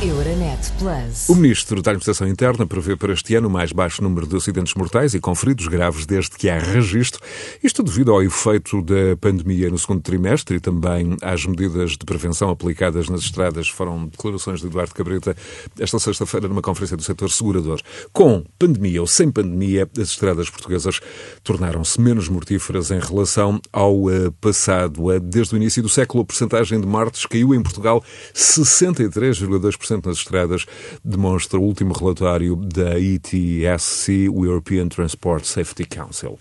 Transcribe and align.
Euronet 0.00 0.70
Plus. 0.78 1.28
O 1.28 1.34
Ministro 1.34 1.82
da 1.82 1.90
Administração 1.90 2.28
Interna 2.28 2.64
prevê 2.64 2.94
para 2.94 3.12
este 3.12 3.34
ano 3.34 3.48
o 3.48 3.50
mais 3.50 3.72
baixo 3.72 4.00
número 4.00 4.28
de 4.28 4.36
acidentes 4.36 4.72
mortais 4.74 5.12
e 5.12 5.18
com 5.18 5.34
feridos 5.34 5.66
graves 5.66 6.06
desde 6.06 6.36
que 6.36 6.48
há 6.48 6.56
registro. 6.56 7.20
Isto 7.64 7.82
devido 7.82 8.12
ao 8.12 8.22
efeito 8.22 8.80
da 8.80 9.16
pandemia 9.20 9.68
no 9.68 9.76
segundo 9.76 10.00
trimestre 10.00 10.58
e 10.58 10.60
também 10.60 11.16
às 11.20 11.44
medidas 11.44 11.92
de 11.96 12.04
prevenção 12.06 12.48
aplicadas 12.48 13.08
nas 13.08 13.22
estradas. 13.22 13.68
Foram 13.68 14.06
declarações 14.06 14.60
de 14.60 14.68
Eduardo 14.68 14.94
Cabrita 14.94 15.36
esta 15.80 15.98
sexta-feira 15.98 16.46
numa 16.46 16.62
conferência 16.62 16.96
do 16.96 17.02
setor 17.02 17.28
segurador. 17.28 17.80
Com 18.12 18.44
pandemia 18.56 19.00
ou 19.00 19.06
sem 19.08 19.32
pandemia, 19.32 19.90
as 20.00 20.10
estradas 20.10 20.48
portuguesas 20.48 21.00
tornaram-se 21.42 22.00
menos 22.00 22.28
mortíferas 22.28 22.92
em 22.92 23.00
relação 23.00 23.60
ao 23.72 24.04
uh, 24.04 24.30
passado. 24.40 25.02
Desde 25.20 25.54
o 25.54 25.56
início 25.56 25.82
do 25.82 25.88
século, 25.88 26.22
a 26.22 26.26
percentagem 26.26 26.80
de 26.80 26.86
mortes 26.86 27.26
caiu 27.26 27.52
em 27.52 27.60
Portugal 27.60 28.00
63,2% 28.32 29.87
nas 29.96 30.18
estradas, 30.18 30.66
demonstra 31.04 31.58
o 31.58 31.62
último 31.62 31.92
relatório 31.92 32.56
da 32.56 32.98
ETSC, 32.98 34.28
o 34.28 34.44
European 34.44 34.88
Transport 34.88 35.44
Safety 35.44 35.84
Council. 35.84 36.38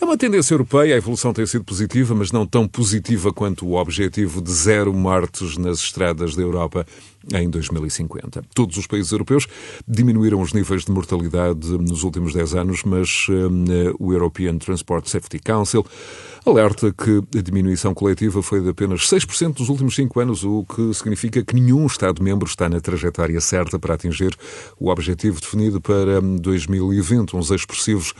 É 0.00 0.04
uma 0.04 0.16
tendência 0.16 0.54
europeia, 0.54 0.94
a 0.94 0.98
evolução 0.98 1.32
tem 1.32 1.46
sido 1.46 1.64
positiva, 1.64 2.14
mas 2.14 2.30
não 2.30 2.46
tão 2.46 2.68
positiva 2.68 3.32
quanto 3.32 3.66
o 3.66 3.74
objetivo 3.74 4.40
de 4.40 4.52
zero 4.52 4.92
mortes 4.92 5.56
nas 5.56 5.78
estradas 5.78 6.34
da 6.34 6.42
Europa 6.42 6.86
em 7.32 7.48
2050. 7.48 8.42
Todos 8.54 8.76
os 8.76 8.86
países 8.86 9.12
europeus 9.12 9.46
diminuíram 9.86 10.40
os 10.40 10.52
níveis 10.52 10.84
de 10.84 10.92
mortalidade 10.92 11.68
nos 11.78 12.02
últimos 12.02 12.34
10 12.34 12.54
anos, 12.54 12.82
mas 12.84 13.26
uh, 13.28 13.96
o 13.98 14.12
European 14.12 14.58
Transport 14.58 15.06
Safety 15.06 15.38
Council 15.38 15.84
alerta 16.44 16.92
que 16.92 17.22
a 17.38 17.40
diminuição 17.40 17.94
coletiva 17.94 18.42
foi 18.42 18.60
de 18.60 18.68
apenas 18.68 19.02
6% 19.08 19.54
dos 19.54 19.68
últimos 19.68 19.94
5 19.94 20.20
anos, 20.20 20.44
o 20.44 20.64
que 20.64 20.92
significa 20.92 21.42
que 21.42 21.54
nenhum 21.54 21.86
Estado-membro 21.86 22.46
está 22.46 22.68
na 22.68 22.80
trajetória 22.80 23.40
certa 23.40 23.78
para 23.78 23.94
atingir 23.94 24.36
o 24.78 24.90
objetivo 24.90 25.40
definido 25.40 25.80
para 25.80 26.20
2020, 26.20 27.36
uns 27.36 27.50
expressivos 27.50 28.12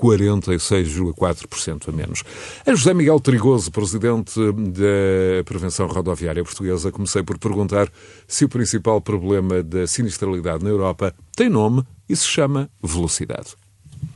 46,4% 0.00 1.88
a 1.88 1.92
menos. 1.92 2.24
A 2.66 2.74
José 2.74 2.94
Miguel 2.94 3.20
Trigoso, 3.20 3.70
presidente 3.70 4.40
da 4.40 5.44
Prevenção 5.44 5.86
Rodoviária 5.86 6.42
Portuguesa, 6.42 6.90
comecei 6.90 7.22
por 7.22 7.36
perguntar 7.38 7.92
se 8.26 8.46
o 8.46 8.48
principal 8.48 8.98
problema 9.02 9.62
da 9.62 9.86
sinistralidade 9.86 10.64
na 10.64 10.70
Europa 10.70 11.14
tem 11.36 11.50
nome 11.50 11.82
e 12.08 12.16
se 12.16 12.24
chama 12.24 12.70
velocidade. 12.82 13.54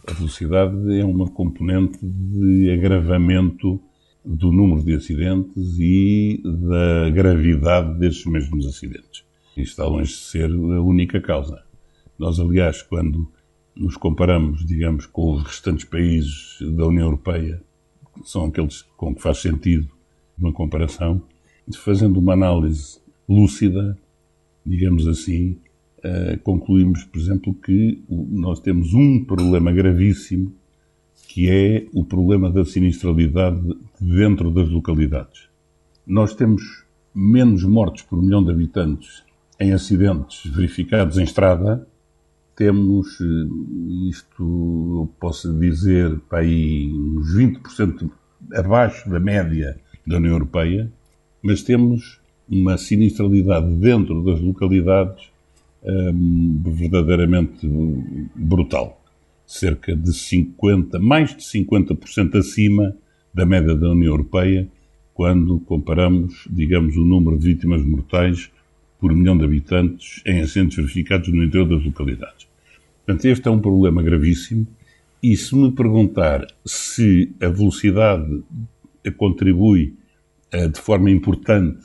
A 0.07 0.13
velocidade 0.15 0.99
é 0.99 1.05
uma 1.05 1.29
componente 1.29 1.99
de 2.03 2.71
agravamento 2.71 3.79
do 4.25 4.51
número 4.51 4.83
de 4.83 4.95
acidentes 4.95 5.79
e 5.79 6.43
da 6.43 7.11
gravidade 7.11 7.99
desses 7.99 8.25
mesmos 8.25 8.67
acidentes. 8.67 9.23
Isto 9.55 9.71
está 9.71 9.87
longe 9.87 10.11
de 10.11 10.19
ser 10.19 10.51
a 10.51 10.81
única 10.81 11.21
causa. 11.21 11.63
Nós, 12.19 12.41
aliás, 12.41 12.81
quando 12.81 13.31
nos 13.77 13.97
comparamos, 13.97 14.65
digamos, 14.65 15.07
com 15.07 15.35
os 15.35 15.43
restantes 15.43 15.85
países 15.85 16.59
da 16.61 16.87
União 16.87 17.07
Europeia, 17.07 17.63
que 18.15 18.29
são 18.29 18.47
aqueles 18.47 18.83
com 18.97 19.15
que 19.15 19.23
faz 19.23 19.39
sentido 19.39 19.89
uma 20.39 20.53
comparação, 20.53 21.23
fazendo 21.77 22.19
uma 22.19 22.35
análise 22.35 23.01
lúcida, 23.29 23.99
digamos 24.65 25.07
assim, 25.09 25.59
uh, 25.99 26.39
concluímos, 26.43 27.05
por 27.05 27.19
exemplo, 27.19 27.55
que 27.55 28.03
nós 28.09 28.61
temos 28.61 28.95
um 28.95 29.25
problema 29.25 29.73
gravíssimo, 29.73 30.55
que 31.29 31.51
é 31.51 31.87
o 31.93 32.05
problema 32.05 32.51
da 32.51 32.65
sinistralidade 32.65 33.61
dentro 34.01 34.51
das 34.51 34.69
localidades. 34.69 35.49
Nós 36.07 36.35
temos 36.35 36.85
menos 37.15 37.65
mortes 37.65 38.05
por 38.05 38.21
milhão 38.21 38.45
de 38.45 38.51
habitantes 38.51 39.25
em 39.59 39.73
acidentes 39.73 40.51
verificados 40.51 41.17
em 41.17 41.25
estrada 41.25 41.87
temos 42.57 43.21
eh, 43.21 44.09
isto, 44.09 45.09
posso 45.19 45.53
dizer, 45.59 46.19
para 46.29 46.41
aí 46.41 46.91
uns 46.93 47.35
20% 47.37 48.11
abaixo 48.53 49.09
da 49.09 49.19
média 49.19 49.79
da 50.07 50.17
União 50.17 50.33
Europeia, 50.33 50.91
mas 51.43 51.63
temos 51.63 52.21
uma 52.49 52.77
sinistralidade 52.77 53.75
dentro 53.77 54.23
das 54.23 54.41
localidades 54.41 55.31
hum, 55.83 56.61
verdadeiramente 56.65 57.67
brutal. 58.35 59.01
Cerca 59.47 59.95
de 59.95 60.13
50, 60.13 60.99
mais 60.99 61.37
de 61.37 61.43
50% 61.43 62.39
acima 62.39 62.95
da 63.33 63.45
média 63.45 63.75
da 63.75 63.91
União 63.91 64.13
Europeia, 64.13 64.69
quando 65.13 65.61
comparamos, 65.61 66.47
digamos, 66.51 66.97
o 66.97 67.05
número 67.05 67.39
de 67.39 67.47
vítimas 67.47 67.85
mortais 67.85 68.51
por 68.99 69.15
milhão 69.15 69.37
de 69.37 69.45
habitantes 69.45 70.23
em 70.25 70.41
acidentes 70.41 70.77
verificados 70.77 71.29
no 71.29 71.43
interior 71.43 71.69
das 71.69 71.85
localidades. 71.85 72.47
Portanto, 73.05 73.25
este 73.27 73.49
é 73.49 73.51
um 73.51 73.61
problema 73.61 74.03
gravíssimo 74.03 74.67
e 75.23 75.37
se 75.37 75.57
me 75.57 75.73
perguntar 75.73 76.47
se 76.65 77.33
a 77.41 77.49
velocidade 77.49 78.43
contribui 79.17 79.95
uh, 80.55 80.69
de 80.69 80.81
forma 80.81 81.11
importante 81.11 81.85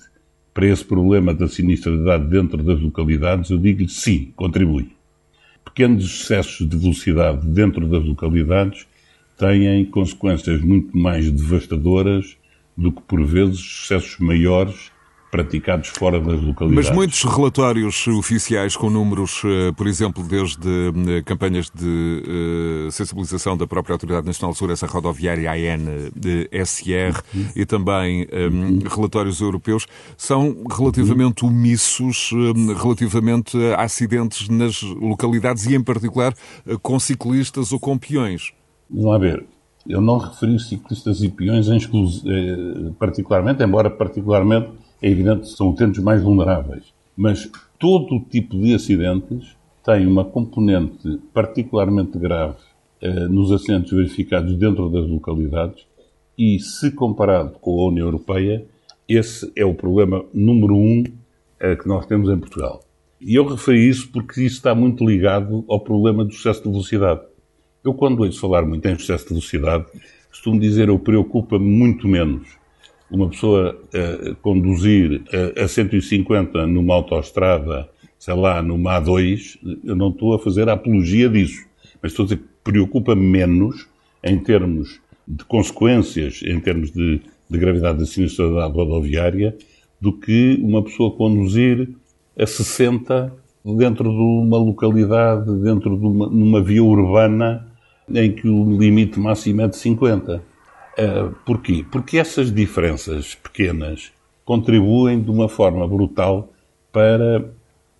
para 0.53 0.67
esse 0.67 0.83
problema 0.83 1.33
da 1.33 1.47
sinistralidade 1.47 2.27
dentro 2.27 2.63
das 2.63 2.81
localidades, 2.81 3.49
eu 3.49 3.57
digo-lhe 3.57 3.89
sim, 3.89 4.33
contribui. 4.35 4.91
Pequenos 5.63 6.03
excessos 6.03 6.67
de 6.67 6.75
velocidade 6.75 7.47
dentro 7.47 7.87
das 7.87 8.03
localidades 8.03 8.85
têm 9.37 9.85
consequências 9.85 10.59
muito 10.61 10.97
mais 10.97 11.31
devastadoras 11.31 12.35
do 12.75 12.91
que, 12.91 13.01
por 13.03 13.23
vezes, 13.25 13.59
excessos 13.59 14.19
maiores 14.19 14.91
praticados 15.29 15.89
fora 15.89 16.19
das 16.19 16.41
localidades. 16.41 16.89
Mas 16.89 16.95
muitos 16.95 17.23
relatórios 17.23 18.07
oficiais 18.07 18.75
com 18.75 18.89
números, 18.89 19.41
eh, 19.45 19.71
por 19.73 19.87
exemplo, 19.87 20.23
desde 20.23 20.67
eh, 20.67 21.21
campanhas 21.23 21.69
de 21.69 22.23
eh, 22.87 22.91
sensibilização 22.91 23.55
da 23.55 23.67
própria 23.67 23.93
Autoridade 23.93 24.25
Nacional 24.25 24.51
de 24.51 24.57
Segurança 24.57 24.87
Rodoviária, 24.87 25.51
ANSR, 25.51 27.21
uhum. 27.33 27.45
e 27.55 27.65
também 27.65 28.27
um, 28.31 28.79
relatórios 28.87 29.39
europeus, 29.41 29.85
são 30.17 30.63
relativamente 30.69 31.45
omissos 31.45 32.31
relativamente 32.81 33.57
a 33.73 33.83
acidentes 33.83 34.49
nas 34.49 34.81
localidades 34.81 35.65
e, 35.65 35.75
em 35.75 35.83
particular, 35.83 36.33
com 36.81 36.99
ciclistas 36.99 37.71
ou 37.71 37.79
com 37.79 37.97
peões. 37.97 38.53
Vamos 38.89 39.05
lá 39.05 39.17
ver. 39.17 39.45
Eu 39.87 40.01
não 40.01 40.17
referi 40.17 40.59
ciclistas 40.59 41.21
e 41.23 41.29
peões 41.29 41.67
em 41.67 41.79
particularmente, 42.99 43.63
embora 43.63 43.89
particularmente 43.89 44.69
é 45.01 45.09
evidente 45.09 45.41
que 45.41 45.49
são 45.49 45.69
utentes 45.69 46.01
mais 46.01 46.21
vulneráveis. 46.21 46.93
Mas 47.15 47.49
todo 47.77 48.15
o 48.15 48.21
tipo 48.21 48.57
de 48.57 48.73
acidentes 48.73 49.55
tem 49.83 50.05
uma 50.05 50.25
componente 50.25 51.19
particularmente 51.33 52.17
grave 52.17 52.57
eh, 53.01 53.27
nos 53.27 53.51
acidentes 53.51 53.91
verificados 53.91 54.55
dentro 54.55 54.89
das 54.89 55.07
localidades 55.07 55.85
e, 56.37 56.59
se 56.59 56.91
comparado 56.91 57.53
com 57.59 57.79
a 57.81 57.87
União 57.87 58.07
Europeia, 58.07 58.65
esse 59.07 59.51
é 59.55 59.65
o 59.65 59.73
problema 59.73 60.23
número 60.33 60.75
um 60.75 61.03
eh, 61.59 61.75
que 61.75 61.87
nós 61.87 62.05
temos 62.05 62.29
em 62.29 62.37
Portugal. 62.37 62.81
E 63.21 63.35
eu 63.35 63.45
referi 63.45 63.89
isso 63.89 64.09
porque 64.11 64.41
isso 64.41 64.57
está 64.57 64.73
muito 64.73 65.05
ligado 65.05 65.65
ao 65.67 65.79
problema 65.79 66.23
do 66.23 66.31
excesso 66.31 66.63
de 66.63 66.69
velocidade. 66.69 67.21
Eu, 67.83 67.93
quando 67.93 68.23
ouço 68.23 68.39
falar 68.39 68.65
muito 68.65 68.85
em 68.85 68.93
excesso 68.93 69.23
de 69.23 69.29
velocidade, 69.29 69.85
costumo 70.29 70.59
dizer 70.59 70.89
eu 70.89 70.99
preocupa-me 70.99 71.65
muito 71.65 72.07
menos 72.07 72.58
uma 73.11 73.29
pessoa 73.29 73.75
uh, 73.75 74.35
conduzir 74.35 75.21
uh, 75.21 75.63
a 75.63 75.67
150 75.67 76.67
numa 76.67 76.93
autoestrada, 76.93 77.89
sei 78.17 78.35
lá, 78.35 78.61
numa 78.61 79.01
A2, 79.01 79.57
eu 79.83 79.95
não 79.95 80.09
estou 80.09 80.33
a 80.33 80.39
fazer 80.39 80.69
a 80.69 80.73
apologia 80.73 81.29
disso. 81.29 81.65
Mas 82.01 82.11
estou 82.11 82.23
a 82.23 82.27
dizer 82.27 82.37
que 82.37 82.43
preocupa 82.63 83.15
menos 83.15 83.87
em 84.23 84.37
termos 84.37 84.99
de 85.27 85.43
consequências, 85.45 86.41
em 86.43 86.59
termos 86.59 86.91
de, 86.91 87.21
de 87.49 87.57
gravidade 87.57 87.99
da 87.99 88.05
sinistralidade 88.05 88.73
rodoviária, 88.73 89.55
do 89.99 90.13
que 90.13 90.59
uma 90.61 90.83
pessoa 90.83 91.11
conduzir 91.11 91.89
a 92.37 92.45
60 92.45 93.33
dentro 93.77 94.09
de 94.09 94.17
uma 94.17 94.57
localidade, 94.57 95.51
dentro 95.61 95.97
de 95.97 96.05
uma, 96.05 96.27
numa 96.27 96.61
via 96.61 96.83
urbana 96.83 97.67
em 98.09 98.31
que 98.31 98.47
o 98.47 98.77
limite 98.77 99.19
máximo 99.19 99.61
é 99.61 99.67
de 99.67 99.75
50. 99.75 100.41
Uh, 100.99 101.33
porquê? 101.45 101.85
Porque 101.89 102.17
essas 102.17 102.51
diferenças 102.51 103.33
pequenas 103.33 104.11
contribuem 104.43 105.21
de 105.21 105.31
uma 105.31 105.47
forma 105.47 105.87
brutal 105.87 106.51
para 106.91 107.49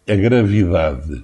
a 0.05 0.15
gravidade 0.15 1.23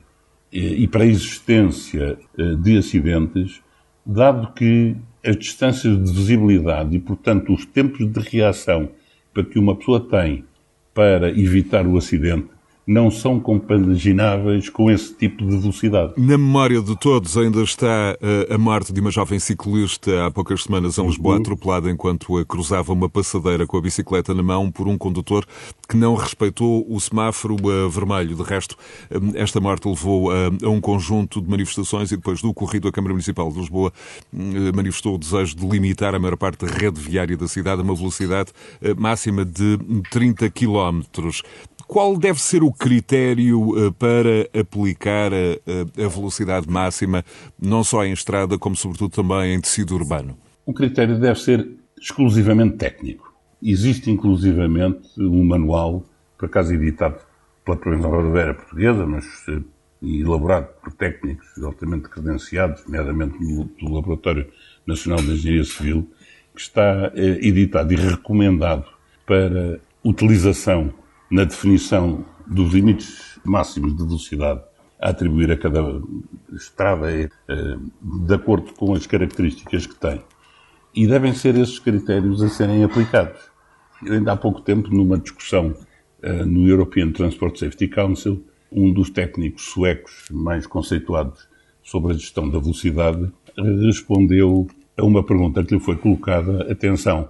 e, 0.53 0.83
e 0.83 0.87
para 0.87 1.03
a 1.03 1.07
existência 1.07 2.17
uh, 2.39 2.55
de 2.55 2.77
acidentes, 2.77 3.61
dado 4.05 4.53
que 4.53 4.95
as 5.25 5.35
distâncias 5.35 6.01
de 6.01 6.13
visibilidade 6.13 6.95
e, 6.95 6.99
portanto, 6.99 7.53
os 7.53 7.65
tempos 7.65 8.09
de 8.09 8.19
reação 8.21 8.87
para 9.33 9.43
que 9.43 9.59
uma 9.59 9.75
pessoa 9.75 9.99
tem 9.99 10.45
para 10.93 11.29
evitar 11.29 11.85
o 11.85 11.97
acidente 11.97 12.47
não 12.87 13.09
são 13.09 13.39
compagináveis 13.39 14.69
com 14.69 14.91
esse 14.91 15.13
tipo 15.13 15.43
de 15.45 15.57
velocidade. 15.57 16.13
Na 16.17 16.37
memória 16.37 16.81
de 16.81 16.95
todos 16.99 17.35
ainda 17.35 17.61
está 17.63 18.15
eh, 18.21 18.53
a 18.53 18.57
morte 18.57 18.93
de 18.93 19.01
uma 19.01 19.09
jovem 19.09 19.39
ciclista 19.39 20.25
há 20.25 20.31
poucas 20.31 20.63
semanas 20.63 20.97
em 20.97 21.05
Lisboa, 21.05 21.35
uhum. 21.35 21.41
atropelada 21.41 21.89
enquanto 21.89 22.37
a 22.37 22.45
cruzava 22.45 22.93
uma 22.93 23.09
passadeira 23.09 23.65
com 23.65 23.77
a 23.77 23.81
bicicleta 23.81 24.33
na 24.35 24.43
mão 24.43 24.71
por 24.71 24.87
um 24.87 24.97
condutor 24.97 25.45
que 25.89 25.97
não 25.97 26.13
respeitou 26.13 26.85
o 26.87 26.99
semáforo 26.99 27.55
eh, 27.55 27.89
vermelho. 27.89 28.35
De 28.35 28.43
resto, 28.43 28.75
eh, 29.09 29.17
esta 29.35 29.59
morte 29.59 29.87
levou 29.87 30.29
a 30.31 30.69
um 30.69 30.79
conjunto 30.79 31.41
de 31.41 31.49
manifestações 31.49 32.11
e 32.11 32.15
depois 32.15 32.41
do 32.41 32.49
ocorrido, 32.49 32.87
a 32.87 32.91
Câmara 32.91 33.13
Municipal 33.13 33.51
de 33.51 33.59
Lisboa 33.59 33.91
manifestou 34.75 35.15
o 35.15 35.17
desejo 35.17 35.55
de 35.55 35.67
limitar 35.67 36.13
a 36.13 36.19
maior 36.19 36.37
parte 36.37 36.65
da 36.65 36.71
rede 36.71 36.99
viária 36.99 37.35
da 37.35 37.47
cidade 37.47 37.81
a 37.81 37.83
uma 37.83 37.95
velocidade 37.95 38.51
máxima 38.97 39.43
de 39.43 39.77
30 40.11 40.49
km. 40.49 41.01
Qual 41.95 42.17
deve 42.17 42.41
ser 42.41 42.61
o 42.61 42.73
critério 42.73 43.87
eh, 43.87 43.89
para 43.97 44.49
aplicar 44.59 45.31
a, 45.33 46.03
a 46.03 46.09
velocidade 46.09 46.69
máxima, 46.69 47.23
não 47.57 47.85
só 47.85 48.03
em 48.03 48.11
estrada, 48.11 48.57
como 48.57 48.75
sobretudo 48.75 49.11
também 49.11 49.53
em 49.53 49.61
tecido 49.61 49.95
urbano? 49.95 50.37
O 50.65 50.73
critério 50.73 51.17
deve 51.17 51.39
ser 51.39 51.65
exclusivamente 51.97 52.75
técnico. 52.75 53.33
Existe 53.63 54.11
inclusivamente 54.11 55.07
um 55.17 55.41
manual, 55.45 56.03
por 56.37 56.47
acaso 56.47 56.73
editado 56.73 57.15
pela 57.63 57.77
Província 57.77 58.09
Rodoviária 58.09 58.55
Portuguesa, 58.55 59.05
mas 59.07 59.25
eh, 59.47 59.61
elaborado 60.03 60.67
por 60.83 60.91
técnicos 60.91 61.47
altamente 61.63 62.09
credenciados, 62.09 62.83
nomeadamente 62.83 63.37
do 63.39 63.93
Laboratório 63.93 64.45
Nacional 64.85 65.21
de 65.21 65.31
Engenharia 65.31 65.63
Civil, 65.63 66.11
que 66.53 66.59
está 66.59 67.13
eh, 67.15 67.39
editado 67.41 67.93
e 67.93 67.95
recomendado 67.95 68.83
para 69.25 69.79
utilização 70.03 70.93
na 71.35 71.43
definição 71.43 72.23
dos 72.47 72.73
limites 72.73 73.37
máximos 73.43 73.93
de 73.93 74.03
velocidade 74.05 74.61
a 75.01 75.09
atribuir 75.09 75.51
a 75.51 75.57
cada 75.57 76.01
estrada 76.53 77.11
eh, 77.11 77.29
de 78.01 78.33
acordo 78.33 78.71
com 78.73 78.93
as 78.93 79.05
características 79.05 79.85
que 79.85 79.95
tem. 79.95 80.21
E 80.95 81.05
devem 81.05 81.33
ser 81.33 81.57
esses 81.57 81.77
critérios 81.77 82.41
a 82.41 82.47
serem 82.47 82.85
aplicados. 82.85 83.41
Eu 84.05 84.13
ainda 84.13 84.31
há 84.31 84.37
pouco 84.37 84.61
tempo, 84.61 84.89
numa 84.95 85.17
discussão 85.17 85.75
eh, 86.21 86.45
no 86.45 86.69
European 86.69 87.11
Transport 87.11 87.59
Safety 87.59 87.89
Council, 87.89 88.41
um 88.71 88.93
dos 88.93 89.09
técnicos 89.09 89.65
suecos 89.65 90.29
mais 90.31 90.65
conceituados 90.65 91.49
sobre 91.83 92.13
a 92.13 92.15
gestão 92.15 92.49
da 92.49 92.59
velocidade 92.59 93.29
respondeu 93.83 94.67
a 94.97 95.03
uma 95.03 95.21
pergunta 95.21 95.65
que 95.65 95.73
lhe 95.73 95.81
foi 95.81 95.97
colocada. 95.97 96.71
Atenção, 96.71 97.27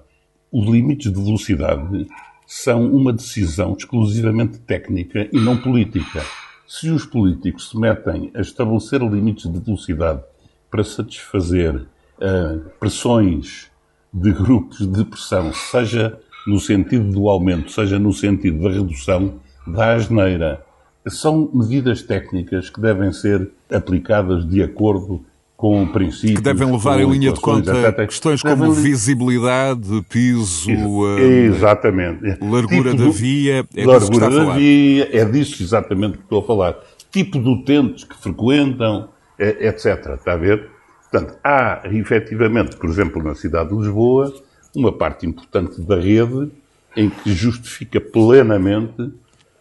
os 0.52 0.68
limites 0.68 1.12
de 1.12 1.24
velocidade 1.24 2.08
são 2.46 2.86
uma 2.94 3.12
decisão 3.12 3.76
exclusivamente 3.78 4.60
técnica 4.60 5.28
e 5.32 5.40
não 5.40 5.58
política. 5.58 6.22
Se 6.68 6.90
os 6.90 7.06
políticos 7.06 7.70
se 7.70 7.80
metem 7.80 8.32
a 8.36 8.42
estabelecer 8.42 9.02
limites 9.02 9.52
de 9.52 9.60
velocidade 9.60 10.22
para 10.70 10.84
satisfazer 10.84 11.76
uh, 11.76 12.60
pressões 12.80 13.72
de 14.14 14.32
grupos 14.32 14.86
de 14.86 15.06
pressão, 15.06 15.54
seja 15.54 16.20
no 16.48 16.60
sentido 16.60 17.12
do 17.12 17.30
aumento, 17.30 17.72
seja 17.72 17.98
no 17.98 18.14
sentido 18.14 18.64
da 18.64 18.70
redução, 18.70 19.40
da 19.66 19.94
asneira, 19.94 20.64
são 21.08 21.50
medidas 21.54 22.02
técnicas 22.02 22.70
que 22.70 22.82
devem 22.82 23.12
ser 23.12 23.52
aplicadas 23.72 24.48
de 24.48 24.62
acordo 24.64 25.24
com 25.56 25.88
princípios. 25.88 26.36
Que 26.36 26.42
devem 26.42 26.72
levar 26.72 27.00
em 27.00 27.10
linha 27.10 27.32
de 27.32 27.40
conta 27.40 27.94
questões 28.06 28.42
como 28.42 28.72
visibilidade, 28.74 30.06
piso, 30.10 30.70
hum, 30.70 31.18
exatamente. 31.18 32.38
largura 32.42 32.92
tipo 32.92 33.04
da 33.04 33.10
via. 33.10 33.66
É 33.76 33.86
largura 33.86 34.30
da 34.30 34.54
via, 34.54 35.10
é 35.12 35.26
disso 35.26 35.64
exatamente 35.64 36.18
que 36.18 36.24
estou 36.24 36.40
a 36.40 36.44
falar. 36.44 36.76
Tipo 37.12 37.40
de 37.40 37.50
utentes 37.50 38.04
que 38.04 38.16
frequentam, 38.16 39.10
é, 39.40 39.68
etc. 39.68 40.16
Está 40.16 40.34
a 40.34 40.38
ver? 40.38 40.70
Portanto, 41.10 41.38
há 41.44 41.82
efetivamente, 41.86 42.76
por 42.76 42.90
exemplo, 42.90 43.24
na 43.24 43.36
cidade 43.36 43.70
de 43.70 43.76
Lisboa, 43.76 44.34
uma 44.76 44.92
parte 44.92 45.26
importante 45.26 45.82
da 45.82 45.96
rede 45.96 46.52
em 46.98 47.10
que 47.10 47.34
justifica 47.34 48.02
plenamente 48.02 49.12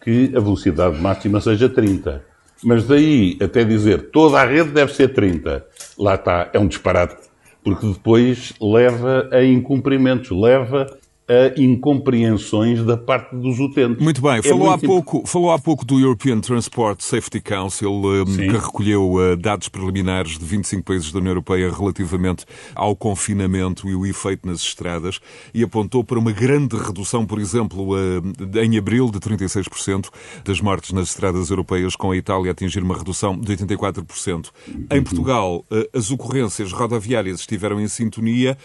que 0.03 0.31
a 0.35 0.39
velocidade 0.39 0.99
máxima 1.01 1.39
seja 1.39 1.69
30. 1.69 2.34
Mas 2.65 2.87
daí 2.87 3.37
até 3.39 3.63
dizer 3.63 4.09
toda 4.09 4.41
a 4.41 4.43
rede 4.43 4.71
deve 4.71 4.91
ser 4.91 5.09
30 5.09 5.63
lá 5.99 6.15
está, 6.15 6.49
é 6.51 6.57
um 6.57 6.67
disparate, 6.67 7.15
porque 7.63 7.85
depois 7.85 8.53
leva 8.59 9.29
a 9.31 9.45
incumprimentos, 9.45 10.31
leva 10.31 10.87
a 11.27 11.59
incompreensões 11.59 12.83
da 12.83 12.95
parte 12.95 13.35
dos 13.35 13.59
utentes. 13.59 14.03
Muito 14.03 14.21
bem, 14.21 14.37
é 14.37 14.41
falou, 14.43 14.69
muito 14.69 14.85
há 14.85 14.87
pouco, 14.87 15.25
falou 15.25 15.51
há 15.51 15.57
pouco 15.57 15.83
do 15.83 15.99
European 15.99 16.39
Transport 16.39 17.01
Safety 17.01 17.41
Council, 17.41 17.91
um, 17.91 18.25
que 18.25 18.47
recolheu 18.47 19.13
uh, 19.13 19.35
dados 19.35 19.67
preliminares 19.67 20.37
de 20.37 20.45
25 20.45 20.83
países 20.83 21.11
da 21.11 21.17
União 21.17 21.31
Europeia 21.31 21.71
relativamente 21.71 22.45
ao 22.75 22.95
confinamento 22.95 23.89
e 23.89 23.95
o 23.95 24.05
efeito 24.05 24.47
nas 24.47 24.61
estradas 24.61 25.19
e 25.51 25.63
apontou 25.63 26.03
para 26.03 26.19
uma 26.19 26.31
grande 26.31 26.77
redução, 26.77 27.25
por 27.25 27.39
exemplo, 27.39 27.95
uh, 27.95 28.59
em 28.63 28.77
abril 28.77 29.09
de 29.09 29.19
36% 29.19 30.09
das 30.43 30.61
mortes 30.61 30.91
nas 30.91 31.09
estradas 31.09 31.49
europeias, 31.49 31.95
com 31.95 32.11
a 32.11 32.17
Itália 32.17 32.51
a 32.51 32.53
atingir 32.53 32.83
uma 32.83 32.95
redução 32.95 33.35
de 33.35 33.51
84%. 33.57 34.49
Em 34.91 35.01
Portugal, 35.01 35.65
uh, 35.71 35.97
as 35.97 36.11
ocorrências 36.11 36.71
rodoviárias 36.71 37.39
estiveram 37.39 37.79
em 37.79 37.87
sintonia, 37.87 38.57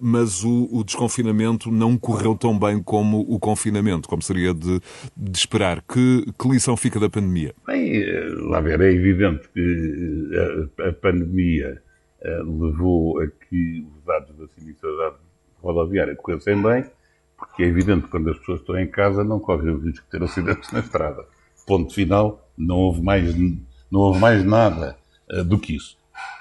mas 0.00 0.44
o 0.44 0.82
desconfinamento 0.84 1.70
não 1.70 1.97
correu 1.98 2.34
tão 2.34 2.58
bem 2.58 2.82
como 2.82 3.20
o 3.20 3.38
confinamento, 3.38 4.08
como 4.08 4.22
seria 4.22 4.54
de, 4.54 4.80
de 5.16 5.38
esperar. 5.38 5.82
Que, 5.82 6.24
que, 6.38 6.48
lição 6.48 6.76
fica 6.76 6.98
da 6.98 7.08
pandemia? 7.08 7.54
Bem, 7.66 8.02
lá 8.48 8.60
ver, 8.60 8.80
é 8.80 8.92
evidente 8.92 9.48
que 9.52 10.30
a, 10.78 10.88
a 10.88 10.92
pandemia 10.92 11.82
uh, 12.22 12.66
levou 12.66 13.20
a 13.20 13.26
que 13.26 13.86
os 13.96 14.04
dados 14.04 14.36
da 14.36 14.46
sinistralidade 14.48 15.16
rodoviária 15.62 16.16
corressem 16.16 16.60
bem, 16.62 16.84
porque 17.36 17.62
é 17.62 17.66
evidente 17.66 18.02
que 18.02 18.10
quando 18.10 18.30
as 18.30 18.38
pessoas 18.38 18.60
estão 18.60 18.78
em 18.78 18.86
casa 18.86 19.22
não 19.24 19.38
correm 19.38 19.70
o 19.70 19.78
risco 19.78 20.04
de 20.04 20.10
ter 20.10 20.22
acidentes 20.22 20.70
na 20.72 20.80
estrada. 20.80 21.24
Ponto 21.66 21.92
final, 21.92 22.48
não 22.56 22.76
houve 22.76 23.02
mais, 23.02 23.36
não 23.90 24.00
houve 24.00 24.18
mais 24.18 24.44
nada 24.44 24.96
do 25.46 25.58
que 25.58 25.76
isso. 25.76 25.96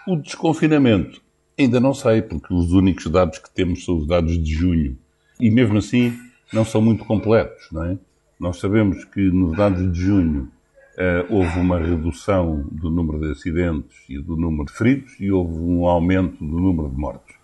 O 0.07 0.15
desconfinamento, 0.15 1.21
ainda 1.59 1.79
não 1.79 1.93
sei, 1.93 2.21
porque 2.21 2.53
os 2.53 2.71
únicos 2.71 3.07
dados 3.07 3.39
que 3.39 3.53
temos 3.53 3.83
são 3.83 3.97
os 3.97 4.07
dados 4.07 4.41
de 4.41 4.53
junho 4.53 4.97
e 5.39 5.49
mesmo 5.49 5.77
assim 5.77 6.17
não 6.51 6.65
são 6.65 6.81
muito 6.81 7.05
completos, 7.05 7.67
não 7.71 7.83
é? 7.83 7.97
Nós 8.39 8.59
sabemos 8.59 9.03
que 9.05 9.21
nos 9.31 9.57
dados 9.57 9.91
de 9.91 9.99
junho 9.99 10.51
uh, 10.97 11.33
houve 11.33 11.59
uma 11.59 11.79
redução 11.79 12.65
do 12.71 12.89
número 12.89 13.19
de 13.19 13.31
acidentes 13.31 13.97
e 14.07 14.19
do 14.19 14.35
número 14.35 14.65
de 14.65 14.73
feridos 14.73 15.15
e 15.19 15.31
houve 15.31 15.59
um 15.59 15.85
aumento 15.85 16.37
do 16.37 16.59
número 16.59 16.89
de 16.89 16.97
mortos. 16.97 17.35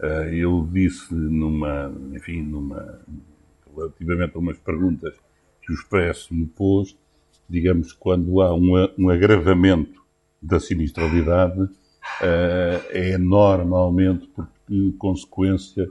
Uh, 0.00 0.28
eu 0.32 0.68
disse 0.70 1.14
numa, 1.14 1.92
enfim, 2.12 2.42
numa, 2.42 3.00
relativamente 3.74 4.36
a 4.36 4.38
umas 4.38 4.58
perguntas 4.58 5.14
que 5.62 5.72
o 5.72 5.74
Expresso 5.74 6.34
me 6.34 6.46
pôs, 6.46 6.96
digamos, 7.48 7.92
quando 7.92 8.40
há 8.40 8.52
um, 8.52 8.72
um 8.98 9.08
agravamento 9.08 10.02
da 10.40 10.58
sinistralidade, 10.58 11.60
uh, 11.60 11.70
é 12.90 13.16
normalmente 13.16 14.26
por 14.26 14.48
consequência 14.98 15.88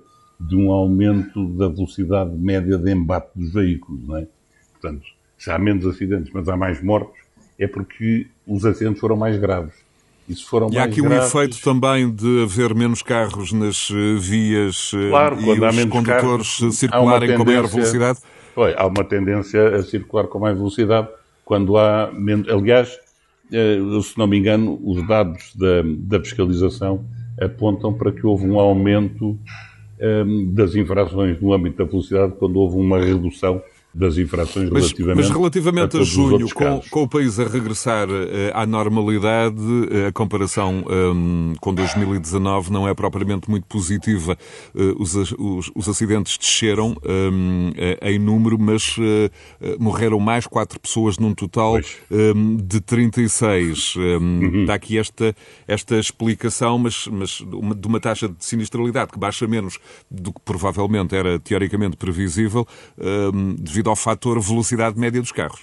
de 0.47 0.55
um 0.55 0.71
aumento 0.71 1.47
da 1.49 1.67
velocidade 1.67 2.31
média 2.35 2.77
de 2.77 2.91
embate 2.91 3.29
dos 3.35 3.53
veículos, 3.53 4.07
não 4.07 4.17
é? 4.17 4.27
Portanto, 4.73 5.03
se 5.37 5.51
há 5.51 5.59
menos 5.59 5.85
acidentes, 5.85 6.31
mas 6.33 6.47
há 6.49 6.57
mais 6.57 6.81
mortos, 6.81 7.19
é 7.57 7.67
porque 7.67 8.27
os 8.47 8.65
acidentes 8.65 8.99
foram 8.99 9.15
mais 9.15 9.37
graves. 9.37 9.73
E, 10.27 10.35
se 10.35 10.43
foram 10.43 10.69
e 10.71 10.77
há 10.77 10.85
aqui 10.85 11.01
graves... 11.01 11.33
um 11.33 11.39
efeito 11.39 11.61
também 11.61 12.09
de 12.09 12.43
haver 12.43 12.73
menos 12.73 13.01
carros 13.01 13.51
nas 13.51 13.89
eh, 13.91 14.19
vias 14.19 14.91
eh, 14.93 15.09
claro, 15.09 15.41
e 15.41 15.51
os 15.51 15.85
condutores 15.85 16.59
carros, 16.59 16.77
circularem 16.77 17.37
com 17.37 17.45
maior 17.45 17.67
velocidade? 17.67 18.19
Foi, 18.53 18.73
há 18.75 18.85
uma 18.85 19.03
tendência 19.03 19.75
a 19.75 19.83
circular 19.83 20.27
com 20.27 20.39
mais 20.39 20.57
velocidade 20.57 21.07
quando 21.43 21.77
há 21.77 22.11
menos... 22.13 22.47
Aliás, 22.49 22.97
eh, 23.51 23.77
se 24.03 24.17
não 24.17 24.27
me 24.27 24.37
engano, 24.37 24.79
os 24.83 25.05
dados 25.07 25.55
da, 25.55 25.83
da 25.83 26.19
fiscalização 26.19 27.05
apontam 27.39 27.93
para 27.93 28.11
que 28.11 28.25
houve 28.25 28.47
um 28.47 28.59
aumento 28.59 29.37
das 30.53 30.75
infrações 30.75 31.39
no 31.39 31.53
âmbito 31.53 31.77
da 31.77 31.83
velocidade 31.85 32.33
quando 32.39 32.57
houve 32.57 32.77
uma 32.77 32.99
redução 32.99 33.61
das 33.93 34.17
infrações 34.17 34.69
mas, 34.69 34.83
relativamente, 34.83 35.17
mas 35.17 35.29
relativamente 35.29 35.97
a, 35.97 35.99
a 35.99 36.03
junho, 36.03 36.49
com, 36.53 36.81
com, 36.89 37.03
o 37.03 37.07
país 37.07 37.39
a 37.39 37.43
regressar 37.43 38.09
uh, 38.09 38.13
à 38.53 38.65
normalidade, 38.65 39.59
uh, 39.59 40.07
a 40.07 40.11
comparação 40.13 40.85
um, 40.89 41.53
com 41.59 41.73
2019 41.73 42.71
não 42.71 42.87
é 42.87 42.93
propriamente 42.93 43.49
muito 43.49 43.65
positiva. 43.67 44.37
Uh, 44.73 45.01
os, 45.01 45.13
os, 45.15 45.71
os, 45.75 45.89
acidentes 45.89 46.37
desceram 46.37 46.95
um, 47.03 47.71
em 48.01 48.17
número, 48.17 48.57
mas 48.57 48.95
morreram 49.77 50.19
mais 50.19 50.47
quatro 50.47 50.79
pessoas 50.79 51.17
num 51.17 51.33
total 51.33 51.77
um, 52.09 52.55
de 52.55 52.79
36. 52.79 53.95
Uhum. 53.95 54.65
Dá 54.65 54.75
aqui 54.75 54.97
esta, 54.97 55.35
esta 55.67 55.97
explicação, 55.97 56.79
mas, 56.79 57.07
mas 57.07 57.41
uma, 57.41 57.75
de 57.75 57.87
uma 57.87 57.99
taxa 57.99 58.29
de 58.29 58.43
sinistralidade 58.43 59.11
que 59.11 59.19
baixa 59.19 59.45
menos 59.47 59.79
do 60.09 60.31
que 60.31 60.39
provavelmente 60.45 61.13
era 61.15 61.37
teoricamente 61.39 61.97
previsível, 61.97 62.65
devido 63.57 63.80
devido 63.81 63.89
ao 63.89 63.95
fator 63.95 64.39
velocidade 64.39 64.99
média 64.99 65.19
dos 65.19 65.31
carros. 65.31 65.61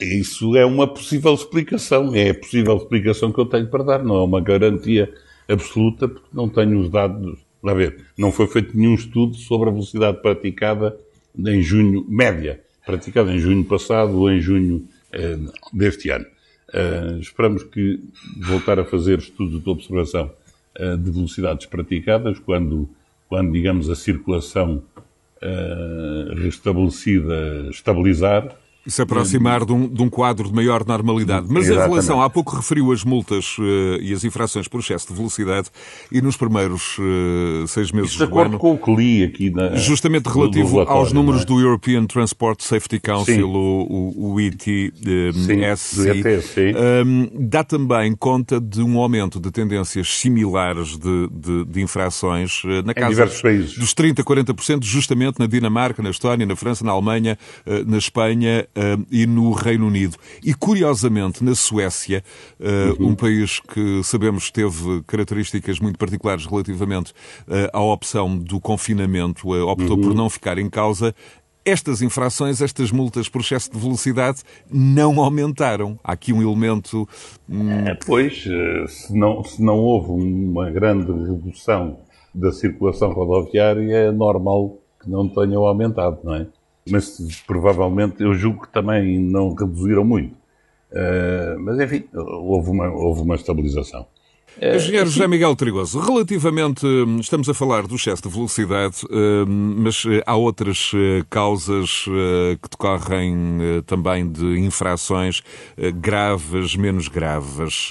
Isso 0.00 0.56
é 0.56 0.64
uma 0.64 0.86
possível 0.86 1.34
explicação, 1.34 2.14
é 2.14 2.30
a 2.30 2.34
possível 2.34 2.76
explicação 2.76 3.32
que 3.32 3.38
eu 3.38 3.46
tenho 3.46 3.68
para 3.68 3.84
dar, 3.84 4.02
não 4.02 4.16
é 4.16 4.24
uma 4.24 4.40
garantia 4.40 5.12
absoluta, 5.48 6.08
porque 6.08 6.28
não 6.32 6.48
tenho 6.48 6.80
os 6.80 6.88
dados. 6.88 7.38
Lá 7.62 7.74
ver, 7.74 8.06
não 8.16 8.30
foi 8.30 8.46
feito 8.46 8.76
nenhum 8.76 8.94
estudo 8.94 9.34
sobre 9.34 9.68
a 9.68 9.72
velocidade 9.72 10.22
praticada 10.22 10.96
em 11.36 11.60
junho, 11.60 12.06
média, 12.08 12.60
praticada 12.86 13.32
em 13.32 13.38
junho 13.38 13.64
passado 13.64 14.16
ou 14.16 14.30
em 14.30 14.40
junho 14.40 14.86
eh, 15.12 15.36
deste 15.72 16.10
ano. 16.10 16.26
Uh, 16.68 17.18
esperamos 17.18 17.62
que 17.62 17.98
voltar 18.40 18.78
a 18.78 18.84
fazer 18.84 19.18
estudos 19.18 19.62
de 19.62 19.70
observação 19.70 20.30
uh, 20.78 20.98
de 20.98 21.10
velocidades 21.10 21.64
praticadas 21.64 22.38
quando, 22.38 22.88
quando 23.26 23.50
digamos, 23.52 23.88
a 23.88 23.96
circulação 23.96 24.82
uh, 25.42 26.34
restabelecida 26.36 27.68
estabilizar 27.70 28.56
se 28.88 29.02
aproximar 29.02 29.64
de 29.64 29.72
um, 29.72 29.86
de 29.86 30.02
um, 30.02 30.08
quadro 30.08 30.48
de 30.48 30.54
maior 30.54 30.84
normalidade. 30.84 31.46
Mas 31.48 31.64
Exatamente. 31.64 31.86
em 31.86 31.90
relação, 31.90 32.22
há 32.22 32.30
pouco 32.30 32.56
referiu 32.56 32.90
as 32.90 33.04
multas 33.04 33.56
uh, 33.58 33.62
e 34.00 34.12
as 34.12 34.24
infrações 34.24 34.66
por 34.66 34.80
excesso 34.80 35.08
de 35.08 35.14
velocidade 35.14 35.68
e 36.10 36.20
nos 36.22 36.36
primeiros 36.36 36.98
uh, 36.98 37.66
seis 37.66 37.92
meses 37.92 38.10
Isso 38.10 38.18
de 38.18 38.24
acordo 38.24 38.50
ano, 38.50 38.58
com 38.58 38.72
o 38.72 38.78
que 38.78 38.94
li 38.94 39.24
aqui 39.24 39.50
na, 39.50 39.76
Justamente 39.76 40.26
relativo 40.28 40.80
aos 40.80 41.12
números 41.12 41.42
é? 41.42 41.44
do 41.44 41.60
European 41.60 42.06
Transport 42.06 42.62
Safety 42.62 42.98
Council, 42.98 43.48
o, 43.48 44.12
o, 44.16 44.34
o 44.34 44.40
ETSC, 44.40 44.92
um, 47.04 47.28
dá 47.46 47.62
também 47.62 48.14
conta 48.14 48.60
de 48.60 48.82
um 48.82 48.98
aumento 48.98 49.38
de 49.38 49.50
tendências 49.50 50.16
similares 50.16 50.96
de, 50.96 51.28
de, 51.30 51.64
de 51.66 51.82
infrações 51.82 52.64
uh, 52.64 52.82
na 52.84 52.94
casa 52.94 53.26
dos 53.26 53.94
30% 53.94 54.20
a 54.20 54.24
40%, 54.24 54.84
justamente 54.84 55.38
na 55.38 55.46
Dinamarca, 55.46 56.02
na 56.02 56.10
Estónia, 56.10 56.46
na 56.46 56.56
França, 56.56 56.84
na 56.84 56.92
Alemanha, 56.92 57.38
na 57.86 57.98
Espanha 57.98 58.66
uh, 58.78 59.06
e 59.10 59.26
no 59.26 59.50
Reino 59.52 59.86
Unido. 59.86 60.16
E, 60.44 60.54
curiosamente, 60.54 61.42
na 61.42 61.54
Suécia, 61.54 62.22
uh, 62.60 63.02
uhum. 63.02 63.08
um 63.10 63.14
país 63.14 63.60
que 63.60 64.02
sabemos 64.04 64.50
teve 64.50 65.02
características 65.06 65.80
muito 65.80 65.98
particulares 65.98 66.46
relativamente 66.46 67.12
uh, 67.12 67.68
à 67.72 67.82
opção 67.82 68.38
do 68.38 68.60
confinamento, 68.60 69.48
optou 69.66 69.96
uhum. 69.96 70.02
por 70.02 70.14
não 70.14 70.30
ficar 70.30 70.58
em 70.58 70.70
causa, 70.70 71.14
estas 71.64 72.00
infrações, 72.00 72.62
estas 72.62 72.90
multas 72.90 73.28
por 73.28 73.42
excesso 73.42 73.70
de 73.70 73.78
velocidade 73.78 74.42
não 74.70 75.20
aumentaram. 75.20 75.98
Há 76.02 76.12
aqui 76.12 76.32
um 76.32 76.40
elemento. 76.40 77.06
Hum... 77.48 77.70
É, 77.70 77.94
pois, 77.94 78.44
se 78.88 79.14
não, 79.14 79.44
se 79.44 79.62
não 79.62 79.76
houve 79.76 80.10
uma 80.10 80.70
grande 80.70 81.12
redução 81.12 81.98
da 82.34 82.52
circulação 82.52 83.12
rodoviária, 83.12 83.94
é 83.94 84.10
normal 84.10 84.78
que 85.02 85.10
não 85.10 85.28
tenham 85.28 85.66
aumentado, 85.66 86.20
não 86.24 86.34
é? 86.34 86.46
Mas 86.90 87.42
provavelmente 87.46 88.22
eu 88.22 88.34
julgo 88.34 88.62
que 88.62 88.72
também 88.72 89.18
não 89.18 89.54
reduziram 89.54 90.04
muito. 90.04 90.34
Uh, 90.90 91.58
mas 91.60 91.78
enfim, 91.80 92.04
houve 92.14 92.70
uma, 92.70 92.90
houve 92.90 93.22
uma 93.22 93.34
estabilização. 93.34 94.06
Eh, 94.60 94.76
Engenheiro 94.76 95.08
José 95.08 95.28
Miguel 95.28 95.54
Trigoso, 95.54 96.00
relativamente, 96.00 96.84
estamos 97.20 97.48
a 97.48 97.54
falar 97.54 97.86
do 97.86 97.94
excesso 97.94 98.22
de 98.22 98.28
velocidade, 98.28 98.96
hum, 99.08 99.76
mas 99.78 100.04
eh, 100.04 100.20
há 100.26 100.34
outras 100.34 100.90
eh, 100.94 101.24
causas 101.30 102.04
que 102.04 102.68
decorrem 102.70 103.58
também 103.86 104.28
de 104.28 104.58
infrações 104.58 105.42
graves, 105.94 106.74
menos 106.76 107.08
graves. 107.08 107.90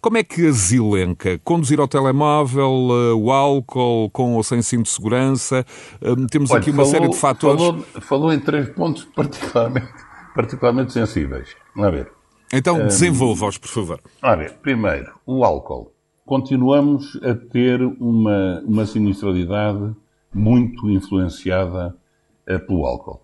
Como 0.00 0.18
é 0.18 0.22
que 0.22 0.46
as 0.46 0.72
elenca? 0.72 1.40
Conduzir 1.44 1.80
ao 1.80 1.88
telemóvel, 1.88 2.88
o 3.16 3.30
álcool, 3.30 4.10
com 4.10 4.34
ou 4.34 4.42
sem 4.42 4.60
cinto 4.62 4.84
de 4.84 4.90
segurança? 4.90 5.64
Temos 6.30 6.50
Olha, 6.50 6.60
aqui 6.60 6.70
uma 6.70 6.84
falou, 6.84 6.90
série 6.90 7.08
de 7.08 7.16
fatores. 7.16 7.62
Falou, 7.62 7.84
falou, 8.00 8.32
em 8.32 8.40
três 8.40 8.68
pontos 8.70 9.04
particularmente, 9.04 9.92
particularmente 10.34 10.92
sensíveis. 10.92 11.48
Vamos 11.74 11.92
ver. 11.92 12.10
Então 12.52 12.78
desenvolva-os, 12.86 13.56
por 13.58 13.68
favor. 13.68 14.00
Ver, 14.36 14.52
primeiro, 14.62 15.12
o 15.26 15.44
álcool 15.44 15.92
continuamos 16.24 17.18
a 17.22 17.34
ter 17.34 17.82
uma, 17.82 18.62
uma 18.66 18.86
sinistralidade 18.86 19.94
muito 20.32 20.90
influenciada 20.90 21.94
uh, 22.48 22.66
pelo 22.66 22.86
álcool. 22.86 23.20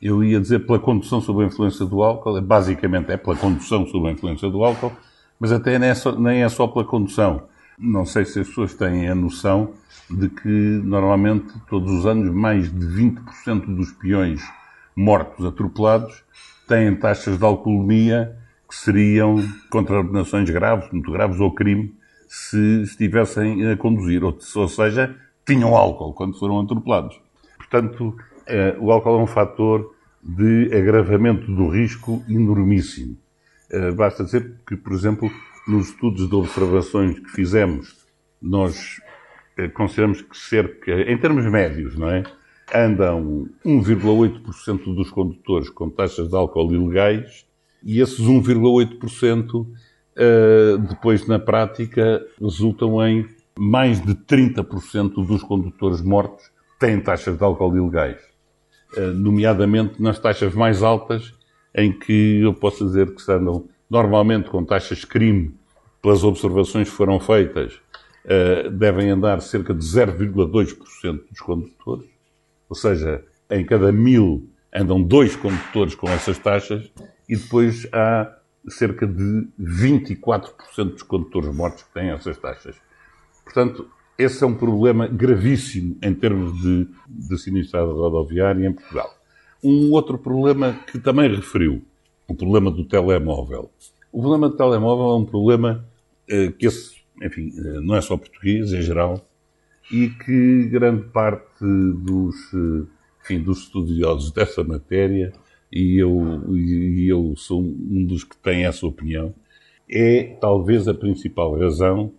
Eu 0.00 0.22
ia 0.22 0.40
dizer 0.40 0.60
pela 0.60 0.78
condução 0.78 1.20
sob 1.20 1.42
a 1.42 1.46
influência 1.46 1.84
do 1.84 2.02
álcool, 2.02 2.40
basicamente 2.40 3.10
é 3.10 3.16
pela 3.16 3.36
condução 3.36 3.86
sob 3.86 4.08
a 4.08 4.12
influência 4.12 4.48
do 4.48 4.62
álcool, 4.62 4.92
mas 5.38 5.52
até 5.52 5.78
nem 5.78 5.90
é 5.90 5.94
só, 5.94 6.12
nem 6.12 6.42
é 6.42 6.48
só 6.48 6.66
pela 6.66 6.84
condução. 6.84 7.42
Não 7.76 8.04
sei 8.04 8.24
se 8.24 8.40
as 8.40 8.48
pessoas 8.48 8.74
têm 8.74 9.08
a 9.08 9.14
noção 9.14 9.72
de 10.10 10.28
que 10.28 10.48
normalmente 10.48 11.52
todos 11.68 11.90
os 11.92 12.06
anos 12.06 12.32
mais 12.32 12.72
de 12.72 12.86
20% 12.86 13.74
dos 13.74 13.92
peões 13.92 14.40
mortos 14.96 15.44
atropelados 15.44 16.24
têm 16.66 16.94
taxas 16.96 17.38
de 17.38 17.44
alcoolemia 17.44 18.36
que 18.68 18.74
seriam 18.74 19.36
contraordenações 19.70 20.50
graves, 20.50 20.90
muito 20.92 21.10
graves, 21.10 21.40
ou 21.40 21.54
crime, 21.54 21.94
se 22.28 22.82
estivessem 22.82 23.66
a 23.70 23.76
conduzir, 23.76 24.22
ou, 24.22 24.38
ou 24.56 24.68
seja, 24.68 25.16
tinham 25.46 25.74
álcool 25.74 26.12
quando 26.12 26.38
foram 26.38 26.60
atropelados. 26.60 27.18
Portanto, 27.56 28.14
eh, 28.46 28.76
o 28.78 28.92
álcool 28.92 29.18
é 29.18 29.22
um 29.22 29.26
fator 29.26 29.94
de 30.22 30.70
agravamento 30.76 31.50
do 31.50 31.68
risco 31.68 32.22
enormíssimo. 32.28 33.16
Eh, 33.70 33.92
basta 33.92 34.24
dizer 34.24 34.56
que, 34.66 34.76
por 34.76 34.92
exemplo, 34.92 35.30
nos 35.66 35.88
estudos 35.88 36.28
de 36.28 36.34
observações 36.34 37.18
que 37.18 37.30
fizemos, 37.30 37.96
nós 38.40 39.00
eh, 39.56 39.68
consideramos 39.68 40.22
que 40.22 40.36
cerca, 40.36 40.92
em 41.10 41.18
termos 41.18 41.44
médios, 41.46 41.96
não 41.96 42.10
é? 42.10 42.22
Andam 42.74 43.48
1,8% 43.64 44.94
dos 44.94 45.10
condutores 45.10 45.68
com 45.70 45.90
taxas 45.90 46.28
de 46.28 46.36
álcool 46.36 46.72
ilegais 46.72 47.46
e 47.82 48.00
esses 48.00 48.20
1,8% 48.20 49.66
eh, 49.66 49.87
depois 50.88 51.26
na 51.26 51.38
prática 51.38 52.24
resultam 52.40 53.06
em 53.06 53.26
mais 53.58 54.00
de 54.00 54.14
30% 54.14 55.26
dos 55.26 55.42
condutores 55.42 56.00
mortos 56.00 56.50
têm 56.78 57.00
taxas 57.00 57.36
de 57.36 57.42
álcool 57.42 57.76
ilegais. 57.76 58.20
Eh, 58.96 59.10
nomeadamente 59.10 60.00
nas 60.00 60.18
taxas 60.18 60.54
mais 60.54 60.82
altas, 60.82 61.34
em 61.74 61.92
que 61.92 62.40
eu 62.40 62.54
posso 62.54 62.86
dizer 62.86 63.14
que 63.14 63.30
andam 63.30 63.68
normalmente 63.90 64.48
com 64.48 64.64
taxas 64.64 64.98
de 64.98 65.06
crime, 65.06 65.54
pelas 66.00 66.22
observações 66.22 66.88
que 66.88 66.94
foram 66.94 67.18
feitas, 67.18 67.80
eh, 68.24 68.70
devem 68.70 69.10
andar 69.10 69.40
cerca 69.40 69.74
de 69.74 69.84
0,2% 69.84 71.20
dos 71.28 71.40
condutores. 71.40 72.08
Ou 72.68 72.76
seja, 72.76 73.24
em 73.50 73.64
cada 73.64 73.90
mil 73.90 74.48
andam 74.72 75.02
dois 75.02 75.34
condutores 75.34 75.94
com 75.94 76.08
essas 76.08 76.38
taxas 76.38 76.90
e 77.28 77.36
depois 77.36 77.88
há 77.92 78.37
cerca 78.70 79.06
de 79.06 79.48
24% 79.60 80.92
dos 80.92 81.02
condutores 81.02 81.54
mortos 81.54 81.82
que 81.84 81.92
têm 81.94 82.10
essas 82.10 82.38
taxas. 82.38 82.76
Portanto, 83.44 83.88
esse 84.18 84.42
é 84.42 84.46
um 84.46 84.54
problema 84.54 85.06
gravíssimo 85.06 85.96
em 86.02 86.12
termos 86.12 86.60
de, 86.60 86.88
de 87.08 87.38
sinistrada 87.38 87.86
rodoviária 87.86 88.66
em 88.66 88.72
Portugal. 88.72 89.14
Um 89.62 89.92
outro 89.92 90.18
problema 90.18 90.78
que 90.90 90.98
também 90.98 91.34
referiu, 91.34 91.82
o 92.26 92.34
problema 92.34 92.70
do 92.70 92.84
telemóvel. 92.84 93.70
O 94.12 94.20
problema 94.20 94.48
do 94.48 94.56
telemóvel 94.56 95.10
é 95.10 95.16
um 95.16 95.24
problema 95.24 95.84
eh, 96.28 96.52
que 96.52 96.66
esse, 96.66 96.96
enfim, 97.22 97.52
eh, 97.56 97.80
não 97.80 97.94
é 97.94 98.00
só 98.00 98.16
português, 98.16 98.72
é 98.72 98.82
geral, 98.82 99.24
e 99.90 100.08
que 100.10 100.68
grande 100.68 101.04
parte 101.04 101.64
dos, 101.64 102.36
eh, 102.54 102.86
enfim, 103.22 103.40
dos 103.40 103.60
estudiosos 103.60 104.30
dessa 104.32 104.62
matéria 104.62 105.32
e 105.70 105.98
eu, 105.98 106.56
e 106.56 107.06
eu 107.08 107.34
sou 107.36 107.60
um 107.60 108.04
dos 108.04 108.24
que 108.24 108.36
tem 108.36 108.64
essa 108.64 108.86
opinião, 108.86 109.34
é 109.88 110.36
talvez 110.40 110.88
a 110.88 110.94
principal 110.94 111.58
razão 111.58 112.12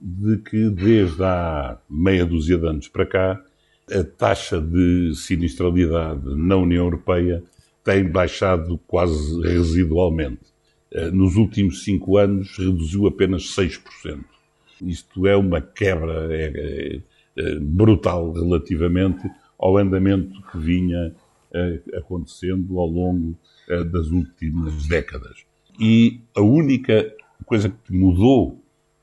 de 0.00 0.38
que 0.38 0.68
desde 0.70 1.22
há 1.22 1.78
meia 1.88 2.24
dúzia 2.24 2.58
de 2.58 2.66
anos 2.66 2.88
para 2.88 3.06
cá 3.06 3.42
a 3.90 4.02
taxa 4.02 4.60
de 4.60 5.14
sinistralidade 5.14 6.22
na 6.36 6.56
União 6.56 6.84
Europeia 6.84 7.42
tem 7.84 8.04
baixado 8.04 8.78
quase 8.86 9.40
residualmente. 9.42 10.40
Eh, 10.90 11.10
nos 11.10 11.36
últimos 11.36 11.84
cinco 11.84 12.16
anos 12.16 12.56
reduziu 12.58 13.06
apenas 13.06 13.54
6%. 13.54 14.24
Isto 14.82 15.26
é 15.26 15.36
uma 15.36 15.60
quebra 15.60 16.34
é, 16.34 16.52
é, 16.54 17.00
é, 17.38 17.58
brutal 17.60 18.32
relativamente 18.32 19.30
ao 19.58 19.78
andamento 19.78 20.42
que 20.50 20.58
vinha 20.58 21.14
acontecendo 21.94 22.78
ao 22.78 22.86
longo 22.86 23.36
eh, 23.68 23.84
das 23.84 24.08
últimas 24.08 24.86
décadas. 24.86 25.44
E 25.78 26.20
a 26.34 26.40
única 26.40 27.12
coisa 27.44 27.68
que 27.68 27.92
mudou 27.92 28.62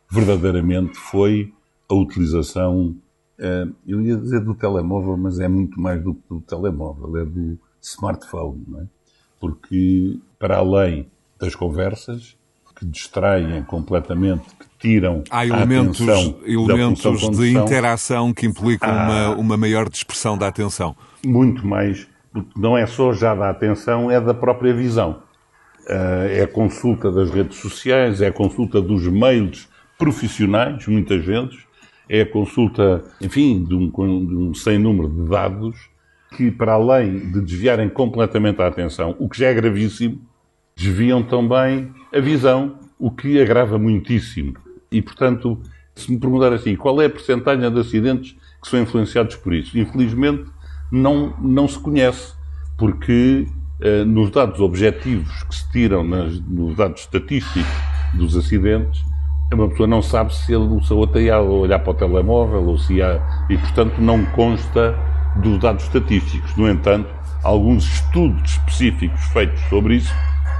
verdadeiramente 0.09 0.97
foi 0.97 1.53
a 1.89 1.93
utilização, 1.93 2.95
eh, 3.38 3.67
eu 3.88 4.01
ia 4.01 4.17
dizer 4.17 4.41
do 4.41 4.55
telemóvel, 4.55 5.17
mas 5.17 5.39
é 5.39 5.47
muito 5.47 5.79
mais 5.79 6.03
do 6.03 6.13
que 6.13 6.21
do 6.29 6.41
telemóvel, 6.41 7.17
é 7.17 7.25
do 7.25 7.57
smartphone, 7.81 8.63
é? 8.79 8.83
Porque, 9.39 10.19
para 10.39 10.57
além 10.57 11.07
das 11.38 11.53
conversas, 11.53 12.38
que 12.75 12.85
distraem 12.85 13.63
completamente, 13.63 14.43
que 14.59 14.65
tiram 14.79 15.23
Há 15.29 15.45
elementos, 15.45 16.00
elementos 16.45 17.38
de 17.38 17.51
interação 17.51 18.33
que 18.33 18.45
implicam 18.45 18.89
uma, 18.89 19.29
uma 19.35 19.57
maior 19.57 19.89
dispersão 19.89 20.38
da 20.38 20.47
atenção. 20.47 20.95
Muito 21.25 21.65
mais 21.65 22.07
porque 22.34 22.60
não 22.60 22.78
é 22.78 22.86
só 22.86 23.13
já 23.13 23.36
da 23.36 23.50
atenção, 23.50 24.10
é 24.10 24.20
da 24.20 24.34
própria 24.34 24.74
visão. 24.74 25.22
é 25.88 26.44
a 26.44 26.48
consulta 26.48 27.12
das 27.12 27.30
redes 27.30 27.58
sociais, 27.58 28.22
é 28.22 28.28
a 28.28 28.32
consulta 28.32 28.82
dos 28.82 29.06
mails 29.08 29.68
profissionais, 29.98 30.88
muitas 30.88 31.24
vezes, 31.24 31.66
é 32.10 32.22
a 32.22 32.25
consulta, 32.25 33.04
enfim, 33.22 33.63
de 33.63 33.75
um, 33.75 33.90
de 34.25 34.36
um 34.36 34.54
sem 34.54 34.78
número 34.78 35.10
de 35.10 35.30
dados 35.30 35.90
que, 36.36 36.52
para 36.52 36.74
além 36.74 37.32
de 37.32 37.42
desviarem 37.42 37.90
completamente 37.90 38.62
a 38.62 38.68
atenção, 38.68 39.16
o 39.20 39.30
que 39.30 39.40
já 39.40 39.48
é 39.48 39.54
gravíssimo, 39.54 40.20
desviam 40.75 41.22
também 41.22 41.92
a 42.13 42.20
visão, 42.20 42.78
o 42.98 43.12
que 43.12 43.42
agrava 43.42 43.78
muitíssimo. 43.78 44.56
E, 44.92 45.02
portanto, 45.02 45.60
se 45.96 46.12
me 46.12 46.20
perguntar 46.20 46.54
assim, 46.54 46.75
qual 46.75 47.02
é 47.02 47.06
a 47.06 47.10
porcentagem 47.10 47.72
de 47.72 47.80
acidentes 47.80 48.36
que 48.62 48.68
são 48.68 48.82
influenciados 48.82 49.36
por 49.36 49.54
isso? 49.54 49.78
Infelizmente, 49.78 50.46
não, 50.93 51.33
não 51.41 51.67
se 51.67 51.79
conhece, 51.79 52.33
porque 52.77 53.47
eh, 53.81 54.03
nos 54.05 54.29
dados 54.29 54.59
objetivos 54.59 55.41
que 55.43 55.55
se 55.55 55.71
tiram 55.71 56.03
nas, 56.03 56.39
nos 56.41 56.75
dados 56.75 57.01
estatísticos 57.01 57.65
dos 58.13 58.38
acidentes, 58.38 59.03
uma 59.51 59.67
pessoa 59.69 59.88
não 59.88 60.03
sabe 60.03 60.35
se, 60.35 60.53
ele, 60.53 60.83
se 60.83 60.93
a 60.93 60.95
outra 60.95 61.19
ia 61.19 61.39
olhar 61.39 61.79
para 61.79 61.91
o 61.91 61.93
telemóvel 61.95 62.63
ou 62.65 62.77
se 62.77 62.95
ia, 62.95 63.19
e 63.50 63.57
portanto 63.57 64.00
não 64.00 64.23
consta 64.27 64.95
dos 65.38 65.57
dados 65.59 65.83
estatísticos. 65.83 66.55
No 66.55 66.69
entanto, 66.69 67.09
alguns 67.43 67.85
estudos 67.85 68.51
específicos 68.51 69.19
feitos 69.25 69.59
sobre 69.69 69.95
isso 69.95 70.13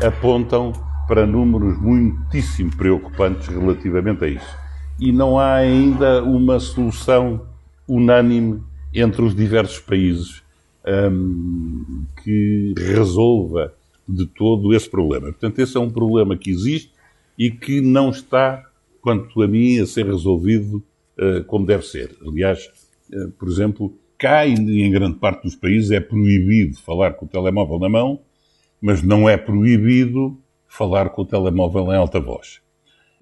apontam 0.04 0.74
para 1.08 1.28
números 1.28 1.80
muitíssimo 1.80 2.76
preocupantes 2.76 3.48
relativamente 3.48 4.26
a 4.26 4.28
isso. 4.28 4.58
E 5.00 5.12
não 5.12 5.38
há 5.38 5.56
ainda 5.56 6.24
uma 6.24 6.60
solução 6.60 7.42
unânime 7.88 8.64
entre 8.94 9.22
os 9.24 9.36
diversos 9.36 9.80
países 9.80 10.44
um, 10.86 12.06
que 12.24 12.74
resolva 12.78 13.74
de 14.08 14.26
todo 14.26 14.74
esse 14.74 14.90
problema. 14.90 15.28
Portanto, 15.28 15.60
esse 15.60 15.76
é 15.78 15.80
um 15.80 15.90
problema 15.90 16.38
que 16.38 16.52
existe 16.52 16.92
e 17.38 17.50
que 17.50 17.82
não 17.82 18.10
está, 18.10 18.64
quanto 19.02 19.42
a 19.42 19.48
mim, 19.48 19.80
a 19.80 19.86
ser 19.86 20.06
resolvido 20.06 20.84
uh, 21.18 21.44
como 21.46 21.66
deve 21.66 21.84
ser. 21.84 22.16
Aliás, 22.26 22.70
uh, 23.12 23.32
por 23.32 23.48
exemplo, 23.48 23.98
cá 24.18 24.46
e 24.46 24.54
em 24.54 24.92
grande 24.92 25.18
parte 25.18 25.44
dos 25.44 25.56
países 25.56 25.92
é 25.92 26.00
proibido 26.00 26.78
falar 26.78 27.14
com 27.14 27.26
o 27.26 27.30
telemóvel 27.30 27.80
na 27.80 27.90
mão, 27.90 28.20
mas 28.82 29.02
não 29.02 29.28
é 29.28 29.38
proibido 29.38 30.38
falar 30.68 31.10
com 31.10 31.22
o 31.22 31.26
telemóvel 31.26 31.92
em 31.94 31.96
alta 31.96 32.20
voz 32.20 32.64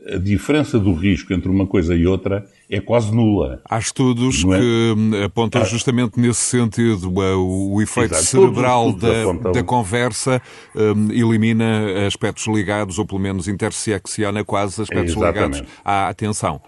a 0.07 0.17
diferença 0.17 0.79
do 0.79 0.93
risco 0.93 1.31
entre 1.33 1.49
uma 1.49 1.67
coisa 1.67 1.95
e 1.95 2.07
outra 2.07 2.47
é 2.69 2.79
quase 2.79 3.13
nula. 3.13 3.61
Há 3.69 3.77
estudos 3.77 4.43
é? 4.45 4.59
que 4.59 5.23
apontam 5.23 5.63
justamente 5.65 6.19
nesse 6.19 6.41
sentido. 6.41 7.11
O, 7.11 7.75
o 7.75 7.81
efeito 7.81 8.13
Exato. 8.13 8.25
cerebral 8.25 8.93
da, 8.93 9.51
da, 9.51 9.63
conversa 9.63 10.41
um, 10.75 11.11
elimina 11.11 12.07
aspectos 12.07 12.47
ligados, 12.47 12.97
ou 12.97 13.05
pelo 13.05 13.19
menos 13.19 13.47
intersecciona 13.47 14.43
quase 14.43 14.81
aspectos 14.81 15.15
Exatamente. 15.15 15.59
ligados 15.59 15.73
à 15.85 16.07
atenção. 16.07 16.61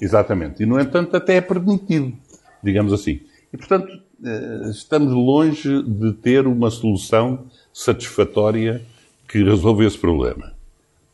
Exatamente. 0.00 0.62
E, 0.62 0.66
no 0.66 0.78
entanto, 0.78 1.16
até 1.16 1.36
é 1.36 1.40
permitido, 1.40 2.12
digamos 2.62 2.92
assim. 2.92 3.20
E, 3.52 3.56
portanto, 3.56 3.88
eh, 4.24 4.70
estamos 4.70 5.12
longe 5.12 5.82
de 5.82 6.12
ter 6.12 6.46
uma 6.46 6.70
solução 6.70 7.46
satisfatória 7.72 8.82
que 9.28 9.42
resolva 9.42 9.84
esse 9.84 9.98
problema. 9.98 10.53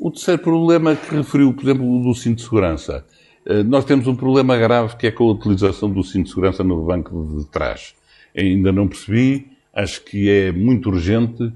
O 0.03 0.11
terceiro 0.11 0.41
problema 0.41 0.97
que 0.97 1.15
referiu, 1.15 1.53
por 1.53 1.63
exemplo, 1.63 2.03
do 2.03 2.15
cinto 2.15 2.39
de 2.39 2.45
segurança. 2.45 3.05
Eh, 3.45 3.63
nós 3.63 3.85
temos 3.85 4.07
um 4.07 4.17
problema 4.17 4.57
grave 4.57 4.97
que 4.97 5.07
é 5.07 5.11
com 5.11 5.25
a 5.29 5.33
utilização 5.33 5.91
do 5.91 6.03
cinto 6.03 6.25
de 6.25 6.31
segurança 6.31 6.65
no 6.65 6.87
banco 6.87 7.37
de 7.39 7.45
trás. 7.51 7.95
Ainda 8.35 8.73
não 8.73 8.89
percebi, 8.89 9.49
acho 9.75 10.03
que 10.03 10.31
é 10.31 10.53
muito 10.53 10.89
urgente 10.89 11.53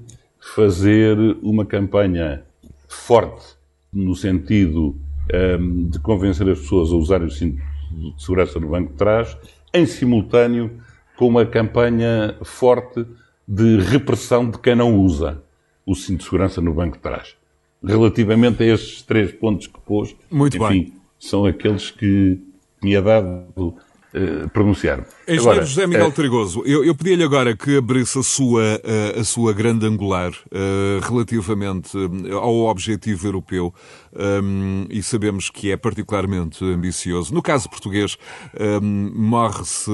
fazer 0.53 1.17
uma 1.41 1.65
campanha 1.65 2.43
forte 2.87 3.55
no 3.91 4.13
sentido 4.15 4.89
um, 4.89 4.95
ehm, 5.33 5.89
de 5.89 5.97
convencer 5.97 6.47
as 6.47 6.59
pessoas 6.59 6.91
a 6.91 6.95
usarem 6.95 7.25
o 7.25 7.31
cinto 7.31 7.59
de 7.91 8.23
segurança 8.23 8.59
no 8.59 8.69
banco 8.69 8.91
de 8.91 8.97
trás, 8.99 9.35
em 9.73 9.87
simultâneo 9.87 10.69
com 11.17 11.27
uma 11.27 11.47
campanha 11.47 12.37
forte 12.43 13.07
de 13.47 13.79
repressão 13.79 14.47
de 14.47 14.59
quem 14.59 14.75
não 14.75 14.99
usa 14.99 15.41
o 15.83 15.95
cinto 15.95 16.19
de 16.19 16.25
segurança 16.25 16.61
no 16.61 16.75
banco 16.75 16.97
de 16.97 17.01
trás 17.01 17.35
relativamente 17.85 18.63
a 18.63 18.73
estes 18.73 19.01
três 19.01 19.31
pontos 19.31 19.67
que 19.67 19.79
pôs, 19.85 20.15
Muito 20.29 20.57
enfim, 20.57 20.67
bem. 20.67 20.93
são 21.19 21.45
aqueles 21.45 21.91
que 21.91 22.39
me 22.81 22.95
é 22.95 23.01
dado 23.01 23.45
uh, 23.57 24.49
pronunciar. 24.51 25.05
Engenheiro 25.27 25.49
agora, 25.51 25.65
José 25.65 25.87
Miguel 25.87 26.07
é... 26.07 26.11
Trigoso, 26.11 26.63
eu, 26.65 26.83
eu 26.83 26.95
pedi-lhe 26.95 27.23
agora 27.23 27.55
que 27.55 27.77
abrisse 27.77 28.19
a 28.19 28.23
sua, 28.23 28.81
a, 29.15 29.19
a 29.19 29.23
sua 29.23 29.53
grande 29.53 29.85
angular 29.85 30.31
uh, 30.31 30.99
relativamente 31.07 31.97
ao 32.31 32.65
objetivo 32.65 33.27
europeu 33.27 33.73
um, 34.15 34.85
e 34.89 35.03
sabemos 35.03 35.49
que 35.49 35.71
é 35.71 35.77
particularmente 35.77 36.63
ambicioso. 36.63 37.33
No 37.33 37.41
caso 37.41 37.67
português, 37.69 38.17
um, 38.81 39.11
morre-se 39.13 39.91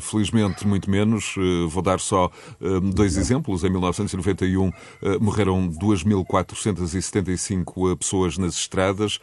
felizmente 0.00 0.66
muito 0.66 0.90
menos. 0.90 1.36
Uh, 1.36 1.68
vou 1.68 1.82
dar 1.82 2.00
só 2.00 2.30
um, 2.60 2.90
dois 2.90 3.16
exemplos. 3.16 3.62
Em 3.64 3.70
1991 3.70 4.68
uh, 4.68 4.72
morreram 5.20 5.68
2.475 5.68 7.96
pessoas 7.96 8.36
nas 8.38 8.54
estradas. 8.54 9.20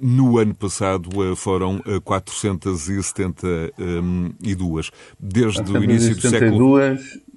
no 0.00 0.38
ano 0.38 0.54
passado 0.54 1.10
foram 1.36 1.82
472. 2.04 4.90
Desde 5.18 5.72
o 5.72 5.82
início 5.82 6.14
do 6.14 6.22
século. 6.22 6.78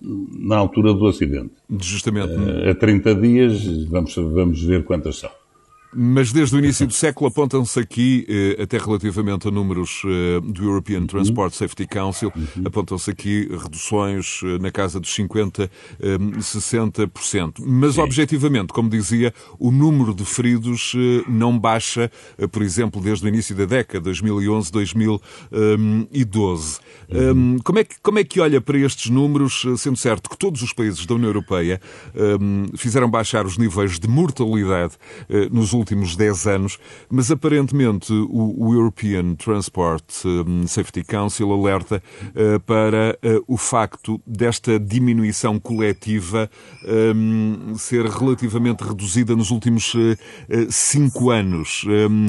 na 0.02 0.58
altura 0.58 0.94
do 0.94 1.08
acidente. 1.08 1.54
Justamente. 1.80 2.34
Uh, 2.34 2.70
a 2.70 2.76
30 2.76 3.16
dias, 3.16 3.66
vamos, 3.86 4.14
vamos 4.16 4.62
ver 4.64 4.84
quantas 4.84 5.18
são. 5.18 5.32
Mas 5.96 6.32
desde 6.32 6.56
o 6.56 6.60
início 6.60 6.88
do 6.88 6.94
século 6.94 7.28
apontam-se 7.28 7.80
aqui, 7.80 8.26
eh, 8.28 8.64
até 8.64 8.78
relativamente 8.78 9.48
a 9.48 9.52
números 9.52 10.02
eh, 10.06 10.42
do 10.42 10.64
European 10.64 11.02
uhum. 11.02 11.08
Transport 11.08 11.54
Safety 11.54 11.86
Council, 11.86 12.32
uhum. 12.36 12.64
apontam-se 12.66 13.12
aqui 13.12 13.48
reduções 13.52 14.42
eh, 14.44 14.58
na 14.60 14.72
casa 14.72 15.00
dos 15.00 15.14
50, 15.14 15.70
60%. 16.40 17.64
Mas, 17.66 17.96
Sim. 17.96 18.02
objetivamente, 18.02 18.74
como 18.74 18.90
dizia, 18.90 19.34
o 19.60 19.72
número 19.72 20.14
de 20.14 20.26
feridos 20.26 20.94
não 21.28 21.58
baixa, 21.58 22.12
por 22.52 22.62
exemplo, 22.62 23.02
desde 23.02 23.26
o 23.26 23.28
início 23.28 23.56
da 23.56 23.66
década, 23.66 24.06
2011, 24.06 24.72
2012. 24.72 26.80
Uhum. 27.10 27.58
Como, 27.64 27.80
é 27.80 27.84
que, 27.84 27.96
como 28.02 28.20
é 28.20 28.24
que 28.24 28.40
olha 28.40 28.62
para 28.62 28.78
estes 28.80 29.10
números, 29.10 29.66
sendo 29.78 29.98
certo 29.98 30.30
que 30.30 30.38
todos 30.38 30.62
os 30.62 30.72
países 30.74 31.06
da 31.06 31.16
União 31.16 31.30
Europeia 31.30 31.82
fizeram 32.76 33.10
baixar 33.10 33.46
os 33.46 33.58
níveis 33.58 34.00
de 34.00 34.08
mortalidade 34.08 34.94
nos 35.52 35.74
últimos 35.74 35.83
últimos 35.84 36.16
10 36.16 36.48
anos, 36.48 36.80
mas 37.10 37.30
aparentemente 37.30 38.12
o, 38.14 38.74
European 38.74 39.36
Transport 39.36 40.04
um, 40.26 40.66
Safety 40.66 41.04
Council 41.04 41.52
alerta 41.52 42.02
uh, 42.30 42.60
para 42.62 43.18
uh, 43.24 43.44
o 43.48 43.58
facto 43.58 44.20
desta 44.26 44.80
diminuição 44.80 45.60
coletiva 45.60 46.50
um, 47.16 47.76
ser 47.78 48.06
relativamente 48.06 48.82
reduzida 48.82 49.36
nos 49.36 49.52
últimos 49.52 49.94
5 50.70 51.26
uh, 51.26 51.30
anos. 51.30 51.86
Um, 51.86 52.28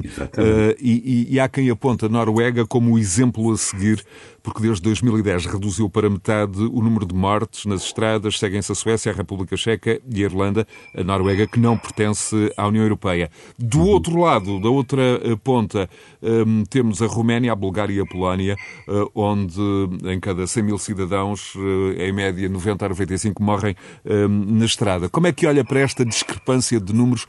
e, 0.78 1.28
e, 1.28 1.34
e 1.34 1.40
há 1.40 1.48
quem 1.48 1.70
aponta 1.70 2.06
a 2.06 2.08
Noruega 2.08 2.66
como 2.66 2.94
o 2.94 2.98
exemplo 2.98 3.52
a 3.52 3.56
seguir 3.56 4.04
porque 4.44 4.61
desde 4.61 4.83
2010 4.83 5.46
reduziu 5.46 5.88
para 5.88 6.09
metade 6.11 6.61
o 6.61 6.83
número 6.83 7.07
de 7.07 7.14
mortes 7.14 7.64
nas 7.64 7.83
estradas. 7.83 8.38
Seguem-se 8.38 8.70
a 8.70 8.74
Suécia, 8.74 9.11
a 9.11 9.14
República 9.14 9.57
Checa 9.57 9.98
e 10.09 10.22
a 10.22 10.26
Irlanda, 10.26 10.68
a 10.94 11.02
Noruega, 11.02 11.46
que 11.46 11.59
não 11.59 11.78
pertence 11.78 12.52
à 12.54 12.68
União 12.68 12.85
Europeia. 12.85 13.30
Do 13.59 13.80
uhum. 13.80 13.87
outro 13.87 14.20
lado, 14.20 14.61
da 14.61 14.68
outra 14.68 15.02
eh, 15.02 15.35
ponta, 15.42 15.88
um, 16.22 16.62
temos 16.64 17.00
a 17.00 17.07
Roménia, 17.07 17.52
a 17.52 17.57
Bulgária 17.57 17.94
e 17.94 18.00
a 18.00 18.04
Polónia, 18.04 18.54
uh, 18.87 19.11
onde 19.14 19.59
em 20.04 20.20
cada 20.20 20.46
100 20.46 20.62
mil 20.62 20.76
cidadãos, 20.76 21.54
uh, 21.54 21.92
em 21.96 22.12
média 22.12 22.46
90 22.46 22.85
a 22.85 22.88
95 22.90 23.42
morrem 23.42 23.74
um, 24.04 24.28
na 24.28 24.66
estrada. 24.66 25.09
Como 25.09 25.26
é 25.26 25.33
que 25.33 25.46
olha 25.46 25.64
para 25.64 25.80
esta 25.80 26.04
discrepância 26.04 26.78
de 26.78 26.92
números 26.92 27.26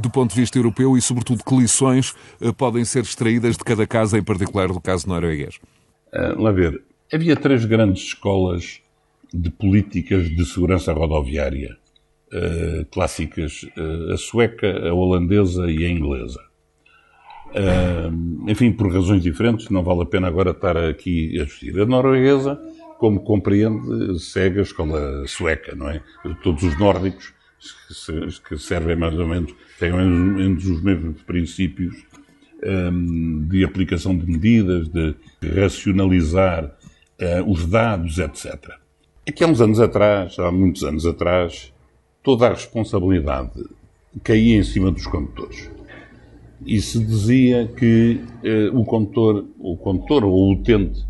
do 0.00 0.08
ponto 0.08 0.34
de 0.34 0.40
vista 0.40 0.58
europeu 0.58 0.96
e, 0.96 1.02
sobretudo, 1.02 1.44
que 1.44 1.54
lições 1.54 2.14
podem 2.56 2.84
ser 2.84 3.02
extraídas 3.02 3.56
de 3.56 3.64
cada 3.64 3.86
caso, 3.86 4.16
em 4.16 4.22
particular 4.22 4.68
do 4.68 4.80
caso 4.80 5.06
norueguês? 5.06 5.58
Uh, 6.12 6.40
lá 6.40 6.50
ver, 6.50 6.82
havia 7.12 7.36
três 7.36 7.64
grandes 7.64 8.02
escolas 8.04 8.80
de 9.32 9.50
políticas 9.50 10.28
de 10.28 10.44
segurança 10.46 10.92
rodoviária 10.92 11.76
uh, 12.32 12.84
clássicas: 12.86 13.64
uh, 13.76 14.12
a 14.12 14.16
sueca, 14.16 14.88
a 14.88 14.94
holandesa 14.94 15.70
e 15.70 15.84
a 15.84 15.90
inglesa. 15.90 16.40
Enfim, 18.46 18.70
por 18.72 18.92
razões 18.92 19.22
diferentes, 19.22 19.70
não 19.70 19.82
vale 19.82 20.02
a 20.02 20.06
pena 20.06 20.28
agora 20.28 20.50
estar 20.50 20.76
aqui 20.76 21.40
a 21.40 21.44
discutir. 21.44 21.80
A 21.80 21.86
norueguesa, 21.86 22.60
como 22.98 23.20
compreende, 23.20 24.20
segue 24.20 24.58
a 24.58 24.62
escola 24.62 25.26
sueca, 25.26 25.74
não 25.74 25.88
é? 25.88 26.02
Todos 26.42 26.62
os 26.62 26.78
nórdicos 26.78 27.32
que 28.46 28.58
servem 28.58 28.96
mais 28.96 29.18
ou 29.18 29.26
menos, 29.26 29.54
têm 29.78 29.90
mais 29.90 30.06
ou 30.06 30.12
menos 30.12 30.66
os 30.66 30.82
mesmos 30.82 31.22
princípios 31.22 31.94
um, 32.64 33.46
de 33.48 33.64
aplicação 33.64 34.16
de 34.16 34.26
medidas, 34.26 34.88
de 34.88 35.14
racionalizar 35.42 36.64
uh, 36.64 37.50
os 37.50 37.66
dados, 37.66 38.18
etc. 38.18 38.78
Aqui 39.28 39.44
há 39.44 39.46
uns 39.46 39.60
anos 39.60 39.78
atrás, 39.80 40.38
há 40.38 40.50
muitos 40.50 40.82
anos 40.84 41.04
atrás, 41.04 41.72
toda 42.22 42.46
a 42.46 42.50
responsabilidade 42.50 43.50
caía 44.22 44.56
em 44.56 44.62
cima 44.62 44.90
dos 44.90 45.06
condutores. 45.06 45.70
E 46.64 46.80
se 46.80 46.98
dizia 46.98 47.68
que 47.68 48.20
eh, 48.42 48.70
o 48.72 48.84
condutor, 48.84 49.46
o 49.58 49.76
condutor 49.76 50.24
ou 50.24 50.32
o 50.32 50.52
utente 50.52 51.04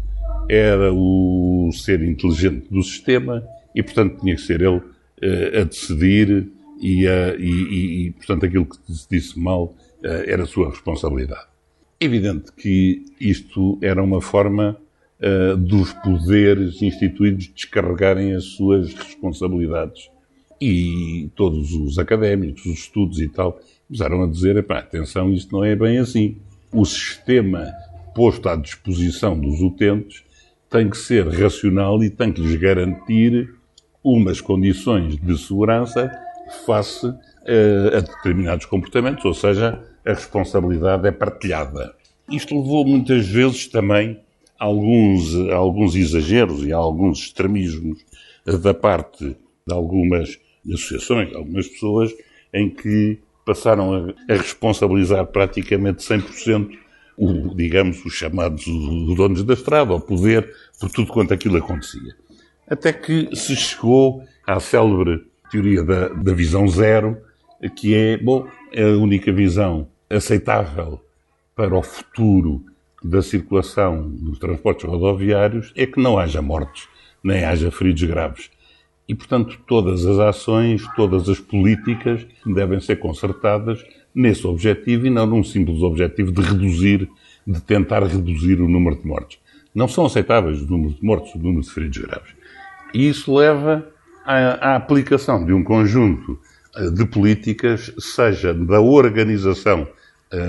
era 0.48 0.92
o 0.92 1.70
ser 1.72 2.02
inteligente 2.02 2.66
do 2.70 2.82
sistema 2.82 3.42
e, 3.74 3.82
portanto, 3.82 4.20
tinha 4.20 4.34
que 4.34 4.42
ser 4.42 4.60
ele 4.60 4.80
eh, 5.22 5.60
a 5.60 5.64
decidir 5.64 6.50
e, 6.80 7.06
a, 7.06 7.34
e, 7.36 8.06
e, 8.06 8.10
portanto, 8.12 8.46
aquilo 8.46 8.66
que 8.66 8.76
se 8.92 9.08
disse 9.10 9.38
mal 9.38 9.74
eh, 9.76 9.87
era 10.02 10.44
a 10.44 10.46
sua 10.46 10.70
responsabilidade. 10.70 11.46
Evidente 12.00 12.52
que 12.52 13.04
isto 13.20 13.78
era 13.82 14.02
uma 14.02 14.20
forma 14.20 14.78
uh, 15.20 15.56
dos 15.56 15.92
poderes 15.92 16.80
instituídos 16.80 17.48
descarregarem 17.48 18.34
as 18.34 18.44
suas 18.44 18.94
responsabilidades. 18.94 20.10
E 20.60 21.28
todos 21.34 21.72
os 21.72 21.98
académicos, 21.98 22.66
os 22.66 22.78
estudos 22.78 23.20
e 23.20 23.28
tal, 23.28 23.60
começaram 23.86 24.22
a 24.22 24.26
dizer, 24.26 24.64
atenção, 24.70 25.32
isto 25.32 25.52
não 25.52 25.64
é 25.64 25.74
bem 25.74 25.98
assim. 25.98 26.36
O 26.72 26.84
sistema 26.84 27.72
posto 28.14 28.48
à 28.48 28.56
disposição 28.56 29.38
dos 29.38 29.60
utentes 29.60 30.22
tem 30.70 30.90
que 30.90 30.96
ser 30.96 31.26
racional 31.28 32.02
e 32.02 32.10
tem 32.10 32.32
que 32.32 32.40
lhes 32.40 32.56
garantir 32.56 33.54
umas 34.02 34.40
condições 34.40 35.16
de 35.16 35.38
segurança 35.38 36.10
face 36.64 37.06
uh, 37.06 37.96
a 37.96 38.00
determinados 38.00 38.66
comportamentos, 38.66 39.24
ou 39.24 39.34
seja, 39.34 39.82
a 40.08 40.14
responsabilidade 40.14 41.06
é 41.06 41.12
partilhada. 41.12 41.94
Isto 42.30 42.58
levou 42.58 42.86
muitas 42.86 43.28
vezes 43.28 43.66
também 43.66 44.18
alguns, 44.58 45.34
alguns 45.50 45.94
exageros 45.94 46.64
e 46.64 46.72
alguns 46.72 47.20
extremismos 47.20 47.98
da 48.62 48.72
parte 48.72 49.36
de 49.66 49.74
algumas 49.74 50.38
associações, 50.66 51.28
de 51.28 51.36
algumas 51.36 51.68
pessoas, 51.68 52.14
em 52.54 52.70
que 52.70 53.18
passaram 53.44 53.92
a, 53.92 54.32
a 54.32 54.36
responsabilizar 54.36 55.26
praticamente 55.26 56.02
100% 56.02 56.70
o, 57.16 57.54
digamos, 57.54 58.02
os 58.04 58.14
chamados 58.14 58.64
donos 58.64 59.42
da 59.42 59.52
estrada, 59.52 59.92
o 59.92 60.00
poder, 60.00 60.54
por 60.80 60.90
tudo 60.90 61.12
quanto 61.12 61.34
aquilo 61.34 61.58
acontecia. 61.58 62.14
Até 62.66 62.92
que 62.92 63.28
se 63.34 63.54
chegou 63.56 64.22
à 64.46 64.58
célebre 64.60 65.26
teoria 65.50 65.82
da, 65.82 66.08
da 66.08 66.32
visão 66.32 66.66
zero, 66.68 67.18
que 67.76 67.94
é, 67.94 68.16
bom, 68.16 68.46
é 68.72 68.84
a 68.84 68.96
única 68.96 69.32
visão 69.32 69.88
aceitável 70.10 71.00
para 71.54 71.76
o 71.76 71.82
futuro 71.82 72.64
da 73.02 73.22
circulação 73.22 74.08
dos 74.08 74.38
transportes 74.38 74.84
rodoviários 74.84 75.72
é 75.76 75.86
que 75.86 76.00
não 76.00 76.18
haja 76.18 76.42
mortes, 76.42 76.88
nem 77.22 77.44
haja 77.44 77.70
feridos 77.70 78.02
graves. 78.04 78.50
E, 79.08 79.14
portanto, 79.14 79.58
todas 79.66 80.04
as 80.04 80.18
ações, 80.18 80.86
todas 80.94 81.28
as 81.28 81.40
políticas 81.40 82.26
devem 82.44 82.80
ser 82.80 82.96
consertadas 82.96 83.84
nesse 84.14 84.46
objetivo 84.46 85.06
e 85.06 85.10
não 85.10 85.26
num 85.26 85.44
simples 85.44 85.80
objetivo 85.80 86.32
de 86.32 86.42
reduzir, 86.42 87.08
de 87.46 87.60
tentar 87.62 88.02
reduzir 88.02 88.60
o 88.60 88.68
número 88.68 88.96
de 88.96 89.06
mortes. 89.06 89.38
Não 89.74 89.88
são 89.88 90.06
aceitáveis 90.06 90.60
o 90.60 90.66
número 90.66 90.94
de 90.94 91.04
mortes, 91.04 91.34
o 91.34 91.38
número 91.38 91.62
de 91.62 91.70
feridos 91.70 91.98
graves. 91.98 92.32
E 92.92 93.08
isso 93.08 93.34
leva 93.34 93.86
à, 94.24 94.72
à 94.72 94.76
aplicação 94.76 95.44
de 95.44 95.52
um 95.52 95.62
conjunto 95.62 96.38
eh, 96.76 96.90
de 96.90 97.06
políticas, 97.06 97.92
seja 97.98 98.52
da 98.52 98.80
organização 98.80 99.86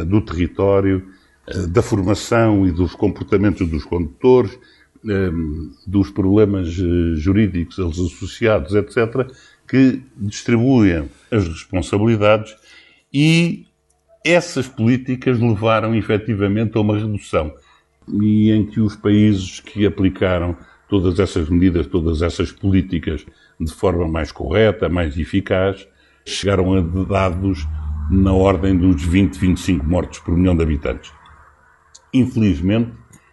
do 0.06 0.22
território, 0.22 1.08
uh, 1.48 1.68
da 1.68 1.82
formação 1.82 2.68
e 2.68 2.72
dos 2.72 2.94
comportamentos 2.96 3.68
dos 3.70 3.84
condutores, 3.84 4.54
uh, 4.54 5.72
dos 5.88 6.10
problemas 6.10 6.68
jurídicos 7.16 7.80
associados, 7.80 8.76
etc., 8.76 9.30
que 9.68 10.02
distribuem 10.18 11.10
as 11.32 11.48
responsabilidades 11.48 12.56
e 13.14 13.66
essas 14.26 14.68
políticas 14.68 15.40
levaram 15.40 15.96
efetivamente 15.96 16.78
a 16.78 16.82
uma 16.82 16.98
redução 16.98 17.54
e 18.22 18.52
em 18.52 18.66
que 18.66 18.80
os 18.80 18.96
países 18.96 19.60
que 19.60 19.86
aplicaram 19.86 20.58
todas 20.90 21.20
essas 21.20 21.50
medidas, 21.50 21.86
todas 21.86 22.22
essas 22.22 22.52
políticas 22.52 23.26
de 23.60 23.72
forma 23.72 24.08
mais 24.08 24.32
correta, 24.32 24.90
mais 24.90 25.18
eficaz, 25.18 25.88
chegaram 26.26 26.74
a 26.76 26.82
dados 27.04 27.68
na 28.10 28.34
ordem 28.34 28.76
dos 28.76 29.04
20, 29.04 29.38
25 29.38 29.86
mortos 29.86 30.20
por 30.20 30.36
milhão 30.36 30.56
de 30.56 30.64
habitantes. 30.64 31.12
Infelizmente, 32.14 32.92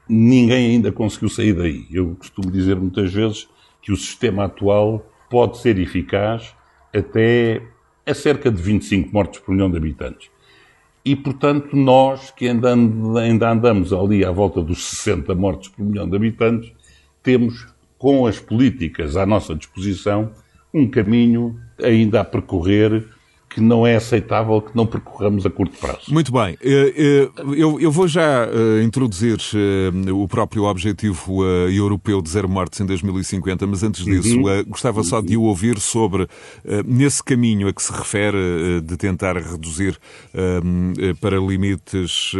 ninguém 0.08 0.72
ainda 0.72 0.92
conseguiu 0.92 1.28
sair 1.28 1.54
daí. 1.54 1.86
Eu 1.90 2.14
costumo 2.16 2.50
dizer 2.50 2.76
muitas 2.76 3.12
vezes 3.12 3.48
que 3.80 3.90
o 3.90 3.96
sistema 3.96 4.44
atual 4.44 5.10
pode 5.30 5.58
ser 5.58 5.78
eficaz 5.78 6.54
até 6.94 7.62
a 8.04 8.14
cerca 8.14 8.50
de 8.50 8.60
25 8.60 9.12
mortos 9.12 9.40
por 9.40 9.52
milhão 9.52 9.70
de 9.70 9.76
habitantes. 9.76 10.30
E, 11.04 11.16
portanto, 11.16 11.74
nós 11.76 12.30
que 12.30 12.48
ainda 12.48 13.50
andamos 13.50 13.92
ali 13.92 14.24
à 14.24 14.30
volta 14.30 14.60
dos 14.60 14.84
60 14.88 15.34
mortos 15.34 15.68
por 15.68 15.84
milhão 15.84 16.08
de 16.08 16.16
habitantes, 16.16 16.72
temos, 17.22 17.66
com 17.96 18.26
as 18.26 18.38
políticas 18.38 19.16
à 19.16 19.24
nossa 19.24 19.54
disposição, 19.54 20.32
um 20.74 20.86
caminho 20.88 21.58
ainda 21.82 22.20
a 22.20 22.24
percorrer 22.24 23.06
que 23.56 23.62
não 23.62 23.86
é 23.86 23.96
aceitável 23.96 24.60
que 24.60 24.76
não 24.76 24.84
percorramos 24.84 25.46
a 25.46 25.50
curto 25.50 25.78
prazo. 25.78 26.12
Muito 26.12 26.30
bem. 26.30 26.58
Eh, 26.60 26.92
eh, 26.94 27.30
eu, 27.56 27.90
vou 27.90 28.06
já 28.06 28.44
eh, 28.44 28.82
introduzir 28.82 29.38
o 30.12 30.28
próprio 30.28 30.64
objetivo 30.64 31.42
europeu 31.42 32.20
de 32.20 32.28
zero 32.28 32.50
mortes 32.50 32.78
em 32.80 32.84
2050, 32.84 33.66
mas 33.66 33.82
antes 33.82 34.04
disso, 34.04 34.38
uhum. 34.38 34.64
gostava 34.66 35.02
só 35.02 35.22
de 35.22 35.38
o 35.38 35.44
ouvir 35.44 35.80
sobre, 35.80 36.28
nesse 36.84 37.24
caminho 37.24 37.66
a 37.66 37.72
que 37.72 37.82
se 37.82 37.90
refere, 37.90 38.82
de 38.84 38.96
tentar 38.98 39.36
reduzir 39.38 39.98
para 41.20 41.38
limites 41.38 42.32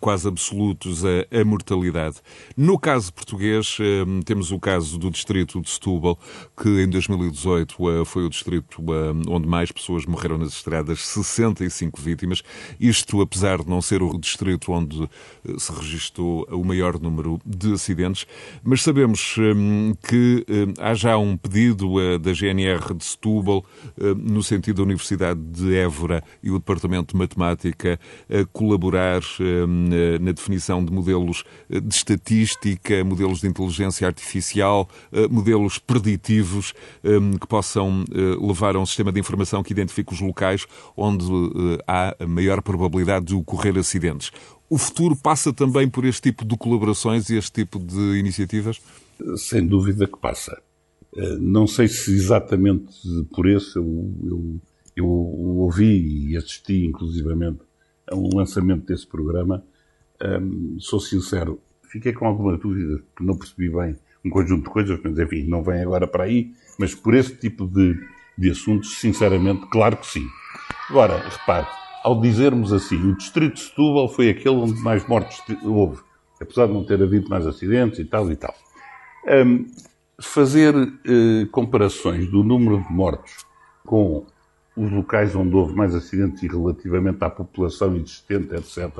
quase 0.00 0.26
absolutos 0.26 1.02
a, 1.04 1.44
mortalidade. 1.44 2.16
No 2.56 2.78
caso 2.78 3.12
português, 3.12 3.76
temos 4.24 4.50
o 4.50 4.58
caso 4.58 4.98
do 4.98 5.10
distrito 5.10 5.60
de 5.60 5.68
Setúbal, 5.68 6.18
que 6.56 6.82
em 6.82 6.88
2018 6.88 7.76
foi 8.06 8.24
o 8.24 8.30
distrito 8.30 8.82
onde 9.28 9.46
mais 9.46 9.70
pessoas 9.70 10.06
morreram 10.06 10.29
morreram 10.30 10.38
nas 10.38 10.52
estradas 10.52 11.00
65 11.06 12.00
vítimas. 12.00 12.42
Isto, 12.78 13.20
apesar 13.20 13.62
de 13.62 13.68
não 13.68 13.82
ser 13.82 14.02
o 14.02 14.16
distrito 14.18 14.72
onde 14.72 15.02
eh, 15.02 15.54
se 15.58 15.72
registrou 15.72 16.46
o 16.50 16.64
maior 16.64 16.98
número 17.00 17.40
de 17.44 17.72
acidentes, 17.72 18.26
mas 18.62 18.82
sabemos 18.82 19.36
hum, 19.38 19.94
que 20.08 20.44
hum, 20.48 20.74
há 20.78 20.94
já 20.94 21.16
um 21.16 21.36
pedido 21.36 21.94
uh, 21.94 22.18
da 22.18 22.32
GNR 22.32 22.94
de 22.94 23.04
Setúbal, 23.04 23.64
uh, 23.98 24.14
no 24.14 24.42
sentido 24.42 24.76
da 24.76 24.82
Universidade 24.82 25.40
de 25.40 25.74
Évora 25.74 26.22
e 26.42 26.50
o 26.50 26.58
Departamento 26.58 27.14
de 27.14 27.18
Matemática, 27.18 27.98
a 28.28 28.44
colaborar 28.52 29.22
hum, 29.40 29.88
na 30.20 30.32
definição 30.32 30.84
de 30.84 30.92
modelos 30.92 31.44
de 31.68 31.94
estatística, 31.94 33.02
modelos 33.04 33.40
de 33.40 33.48
inteligência 33.48 34.06
artificial, 34.06 34.88
modelos 35.30 35.78
preditivos 35.78 36.72
que 37.40 37.46
possam 37.46 38.04
levar 38.40 38.76
a 38.76 38.80
um 38.80 38.86
sistema 38.86 39.10
de 39.10 39.20
informação 39.20 39.62
que 39.62 39.72
identifique 39.72 40.12
os 40.12 40.19
locais 40.20 40.66
onde 40.96 41.24
uh, 41.24 41.78
há 41.86 42.14
a 42.18 42.26
maior 42.26 42.62
probabilidade 42.62 43.26
de 43.26 43.34
ocorrer 43.34 43.76
acidentes. 43.78 44.30
O 44.68 44.78
futuro 44.78 45.16
passa 45.16 45.52
também 45.52 45.88
por 45.88 46.04
este 46.04 46.22
tipo 46.30 46.44
de 46.44 46.56
colaborações 46.56 47.28
e 47.28 47.36
este 47.36 47.52
tipo 47.52 47.78
de 47.78 48.18
iniciativas? 48.18 48.80
Sem 49.36 49.66
dúvida 49.66 50.06
que 50.06 50.18
passa. 50.18 50.60
Uh, 51.12 51.38
não 51.40 51.66
sei 51.66 51.88
se 51.88 52.12
exatamente 52.12 52.92
por 53.34 53.48
isso 53.48 53.78
eu, 53.78 54.14
eu, 54.24 54.60
eu 54.96 55.06
ouvi 55.06 56.30
e 56.30 56.36
assisti 56.36 56.84
inclusivamente 56.84 57.60
a 58.06 58.14
um 58.14 58.28
lançamento 58.34 58.86
desse 58.86 59.06
programa. 59.06 59.64
Sou 60.78 61.00
sincero, 61.00 61.58
fiquei 61.90 62.12
com 62.12 62.26
alguma 62.26 62.56
dúvida, 62.58 63.02
porque 63.14 63.24
não 63.24 63.38
percebi 63.38 63.70
bem 63.70 63.96
um 64.24 64.30
conjunto 64.30 64.64
de 64.64 64.70
coisas, 64.70 65.00
mas 65.02 65.18
enfim, 65.18 65.44
não 65.44 65.62
vem 65.62 65.82
agora 65.82 66.06
para 66.06 66.24
aí, 66.24 66.52
mas 66.78 66.94
por 66.94 67.14
esse 67.14 67.34
tipo 67.34 67.66
de, 67.66 67.98
de 68.40 68.50
assuntos, 68.50 68.98
sinceramente, 68.98 69.66
claro 69.66 69.98
que 69.98 70.06
sim. 70.06 70.26
Agora, 70.88 71.18
repare, 71.18 71.66
ao 72.02 72.20
dizermos 72.20 72.72
assim, 72.72 72.96
o 72.96 73.16
distrito 73.16 73.54
de 73.54 73.60
Setúbal 73.60 74.08
foi 74.08 74.30
aquele 74.30 74.56
onde 74.56 74.80
mais 74.80 75.06
mortes 75.06 75.42
houve, 75.62 76.00
apesar 76.40 76.66
de 76.66 76.72
não 76.72 76.84
ter 76.84 77.02
havido 77.02 77.28
mais 77.28 77.46
acidentes 77.46 77.98
e 77.98 78.04
tal 78.04 78.30
e 78.32 78.36
tal. 78.36 78.54
Um, 79.28 79.66
fazer 80.18 80.74
uh, 80.74 81.46
comparações 81.50 82.30
do 82.30 82.42
número 82.42 82.82
de 82.82 82.92
mortos 82.92 83.44
com 83.84 84.24
os 84.74 84.90
locais 84.90 85.34
onde 85.34 85.54
houve 85.54 85.74
mais 85.74 85.94
acidentes 85.94 86.42
e 86.42 86.48
relativamente 86.48 87.22
à 87.22 87.28
população 87.28 87.94
existente, 87.96 88.54
etc., 88.54 88.90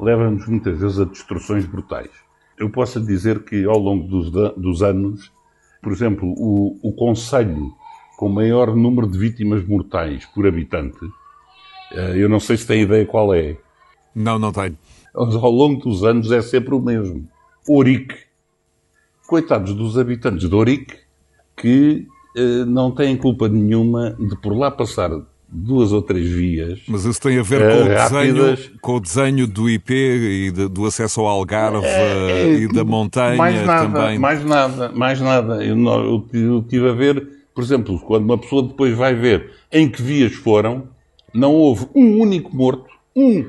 leva-nos 0.00 0.48
muitas 0.48 0.78
vezes 0.78 0.98
a 0.98 1.04
destruções 1.04 1.64
brutais. 1.64 2.10
Eu 2.58 2.68
posso 2.70 3.00
dizer 3.00 3.44
que 3.44 3.64
ao 3.64 3.78
longo 3.78 4.08
dos, 4.08 4.30
dos 4.56 4.82
anos, 4.82 5.32
por 5.80 5.92
exemplo, 5.92 6.28
o, 6.36 6.78
o 6.82 6.92
Conselho 6.92 7.72
com 8.16 8.28
maior 8.28 8.74
número 8.74 9.06
de 9.06 9.18
vítimas 9.18 9.66
mortais 9.66 10.24
por 10.26 10.46
habitante. 10.46 10.98
Eh, 11.92 12.14
eu 12.16 12.28
não 12.28 12.40
sei 12.40 12.56
se 12.56 12.66
tem 12.66 12.82
ideia 12.82 13.06
qual 13.06 13.34
é. 13.34 13.56
Não, 14.14 14.38
não 14.38 14.52
tenho. 14.52 14.76
Ao 15.14 15.50
longo 15.50 15.80
dos 15.80 16.04
anos 16.04 16.30
é 16.32 16.42
sempre 16.42 16.74
o 16.74 16.80
mesmo. 16.80 17.28
Ourique. 17.68 18.16
Coitados 19.26 19.74
dos 19.74 19.98
habitantes 19.98 20.48
de 20.48 20.54
Ourique 20.54 20.96
que 21.56 22.06
eh, 22.36 22.64
não 22.66 22.90
têm 22.90 23.16
culpa 23.16 23.48
nenhuma 23.48 24.16
de 24.18 24.36
por 24.40 24.56
lá 24.56 24.70
passar 24.70 25.10
duas 25.48 25.92
ou 25.92 26.02
três 26.02 26.28
vias. 26.28 26.80
Mas 26.88 27.04
isso 27.04 27.20
tem 27.20 27.38
a 27.38 27.42
ver 27.42 27.60
com, 27.60 27.82
o, 27.82 27.88
desenho, 27.88 28.78
com 28.80 28.96
o 28.96 29.00
desenho 29.00 29.46
do 29.46 29.70
IP 29.70 29.94
e 29.94 30.50
de, 30.50 30.68
do 30.68 30.84
acesso 30.84 31.20
ao 31.20 31.28
Algarve 31.28 31.86
é, 31.86 32.30
é, 32.30 32.54
e 32.54 32.68
da 32.68 32.84
montanha 32.84 33.36
mais 33.36 33.64
nada, 33.64 34.00
também. 34.00 34.18
Mais 34.18 34.44
nada, 34.44 34.92
mais 34.92 35.20
nada. 35.20 35.64
Eu, 35.64 35.78
eu, 35.78 36.28
eu 36.32 36.62
tive 36.62 36.88
a 36.88 36.92
ver, 36.92 37.28
por 37.54 37.62
exemplo, 37.62 37.98
quando 38.00 38.24
uma 38.24 38.38
pessoa 38.38 38.66
depois 38.66 38.96
vai 38.96 39.14
ver 39.14 39.52
em 39.70 39.88
que 39.88 40.02
vias 40.02 40.34
foram, 40.34 40.88
não 41.32 41.52
houve 41.52 41.86
um 41.94 42.20
único 42.20 42.54
morto, 42.54 42.90
um, 43.14 43.48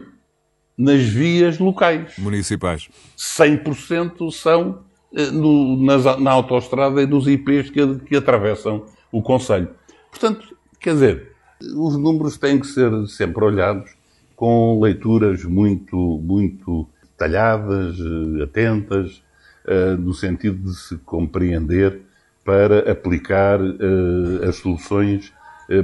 nas 0.77 1.01
vias 1.01 1.57
locais. 1.57 2.13
Municipais. 2.17 2.89
100% 3.17 4.31
são 4.31 4.83
eh, 5.13 5.31
no, 5.31 5.77
nas, 5.83 6.03
na 6.19 6.31
autoestrada 6.31 7.01
e 7.01 7.07
nos 7.07 7.27
IPs 7.27 7.69
que, 7.69 7.99
que 7.99 8.15
atravessam 8.15 8.85
o 9.11 9.21
Conselho. 9.21 9.69
Portanto, 10.11 10.55
quer 10.79 10.93
dizer, 10.93 11.31
os 11.75 11.97
números 11.97 12.37
têm 12.37 12.59
que 12.59 12.67
ser 12.67 12.91
sempre 13.07 13.43
olhados 13.43 13.95
com 14.35 14.79
leituras 14.81 15.43
muito, 15.45 15.95
muito 16.21 16.87
detalhadas, 17.03 17.97
eh, 17.97 18.43
atentas, 18.43 19.23
eh, 19.65 19.95
no 19.97 20.13
sentido 20.13 20.57
de 20.69 20.75
se 20.75 20.97
compreender 20.97 22.01
para 22.45 22.89
aplicar 22.89 23.59
eh, 23.59 24.47
as 24.47 24.55
soluções 24.57 25.33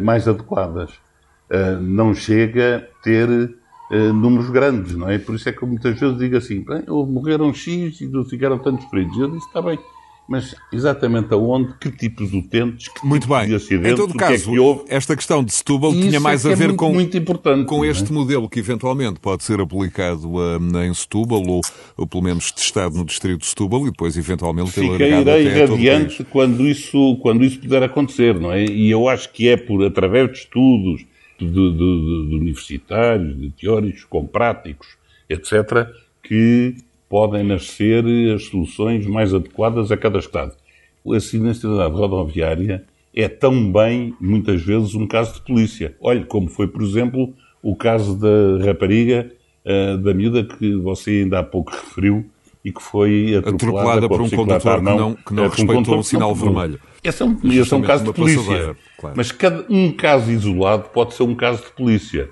mais 0.02 0.28
adequadas. 0.28 0.92
Não 1.82 2.14
chega 2.14 2.78
a 2.78 3.04
ter 3.04 3.28
números 4.14 4.50
grandes, 4.52 4.96
não 4.96 5.10
é? 5.10 5.18
Por 5.18 5.36
isso 5.36 5.50
é 5.50 5.52
que 5.52 5.66
muitas 5.66 6.00
vezes 6.00 6.18
digo 6.18 6.38
assim, 6.38 6.64
morreram 6.88 7.52
X 7.52 8.00
e 8.00 8.30
ficaram 8.30 8.60
tantos 8.60 8.86
feridos. 8.86 9.18
Eu 9.18 9.32
disse, 9.32 9.48
está 9.48 9.60
bem, 9.60 9.80
mas 10.28 10.56
exatamente 10.72 11.34
aonde, 11.34 11.74
que 11.74 11.92
tipos 11.92 12.32
de 12.32 12.38
utentes, 12.38 12.88
que 12.88 13.06
muito 13.06 13.24
tipo 13.24 13.36
bem. 13.36 13.48
de 13.48 13.56
acidentes, 13.56 13.92
em 13.92 13.96
todo 13.96 14.14
caso, 14.14 14.44
que 14.46 14.50
é 14.50 14.54
que 14.54 14.60
houve. 14.60 14.84
esta 14.88 15.16
questão 15.16 15.44
de 15.44 15.52
Setúbal 15.52 15.92
tinha 15.92 16.20
mais 16.20 16.46
é 16.46 16.54
a 16.54 16.56
ver 16.56 16.68
muito, 16.68 16.78
com, 16.78 16.94
muito 16.94 17.66
com 17.66 17.84
este 17.84 18.12
é? 18.12 18.14
modelo 18.14 18.50
que 18.50 18.60
eventualmente 18.60 19.20
pode 19.20 19.44
ser 19.44 19.60
aplicado 19.60 20.32
uh, 20.36 20.84
em 20.84 20.94
Setúbal 20.94 21.44
ou, 21.46 21.62
ou, 21.98 22.08
pelo 22.08 22.24
menos 22.24 22.52
testado 22.52 22.98
no 22.98 23.04
distrito 23.04 23.42
de 23.42 23.48
Setúbal 23.48 23.82
e 23.88 23.92
depois 23.92 24.18
eventualmente 24.18 24.72
Ficarei 24.72 25.50
radiante 25.50 26.24
quando 26.24 26.66
isso, 26.66 27.18
quando 27.22 27.44
isso 27.44 27.60
puder 27.60 27.84
acontecer, 27.84 28.40
não 28.40 28.52
é? 28.52 28.64
E 28.64 28.90
eu 28.90 29.10
acho 29.10 29.32
que 29.34 29.50
é 29.50 29.58
por, 29.58 29.84
através 29.84 30.32
de 30.32 30.38
estudos 30.38 31.06
de, 31.38 31.48
de, 31.48 31.72
de, 31.72 32.30
de 32.30 32.36
universitários, 32.36 33.38
de 33.38 33.50
teóricos, 33.52 34.06
com 34.06 34.26
práticos, 34.26 34.88
etc., 35.30 35.90
que 36.24 36.76
podem 37.12 37.44
nascer 37.44 38.04
as 38.34 38.46
soluções 38.46 39.06
mais 39.06 39.34
adequadas 39.34 39.92
a 39.92 39.98
cada 39.98 40.18
Estado 40.18 40.54
a 41.10 41.20
sinistralidade 41.20 41.96
rodoviária 41.96 42.84
é 43.14 43.28
também, 43.28 44.14
muitas 44.20 44.62
vezes, 44.62 44.94
um 44.94 45.08
caso 45.08 45.34
de 45.36 45.42
polícia. 45.42 45.96
Olhe, 46.00 46.24
como 46.26 46.48
foi, 46.48 46.68
por 46.68 46.82
exemplo, 46.82 47.34
o 47.62 47.76
caso 47.76 48.16
da 48.16 48.66
rapariga, 48.66 49.32
uh, 49.66 49.98
da 49.98 50.14
miúda 50.14 50.44
que 50.44 50.76
você 50.76 51.22
ainda 51.24 51.40
há 51.40 51.44
pouco 51.44 51.72
referiu 51.72 52.26
e 52.64 52.72
que 52.72 52.82
foi 52.82 53.36
atropelada, 53.36 54.06
atropelada 54.06 54.08
por 54.08 54.22
um 54.22 54.30
condutor 54.30 54.78
que 54.78 54.84
não, 54.84 55.14
que 55.16 55.34
não 55.34 55.48
respeitou 55.48 55.96
um, 55.96 56.00
um 56.00 56.04
sinal 56.04 56.36
vermelho. 56.36 56.80
Esse 57.04 57.24
é 57.24 57.26
um, 57.26 57.38
esse 57.44 57.74
é 57.74 57.78
um 57.78 57.82
caso 57.82 58.04
de 58.06 58.14
polícia. 58.14 58.78
Claro. 58.98 59.16
Mas 59.18 59.32
cada, 59.32 59.66
um 59.68 59.92
caso 59.92 60.32
isolado 60.32 60.90
pode 60.90 61.16
ser 61.16 61.24
um 61.24 61.36
caso 61.36 61.64
de 61.64 61.72
polícia. 61.72 62.30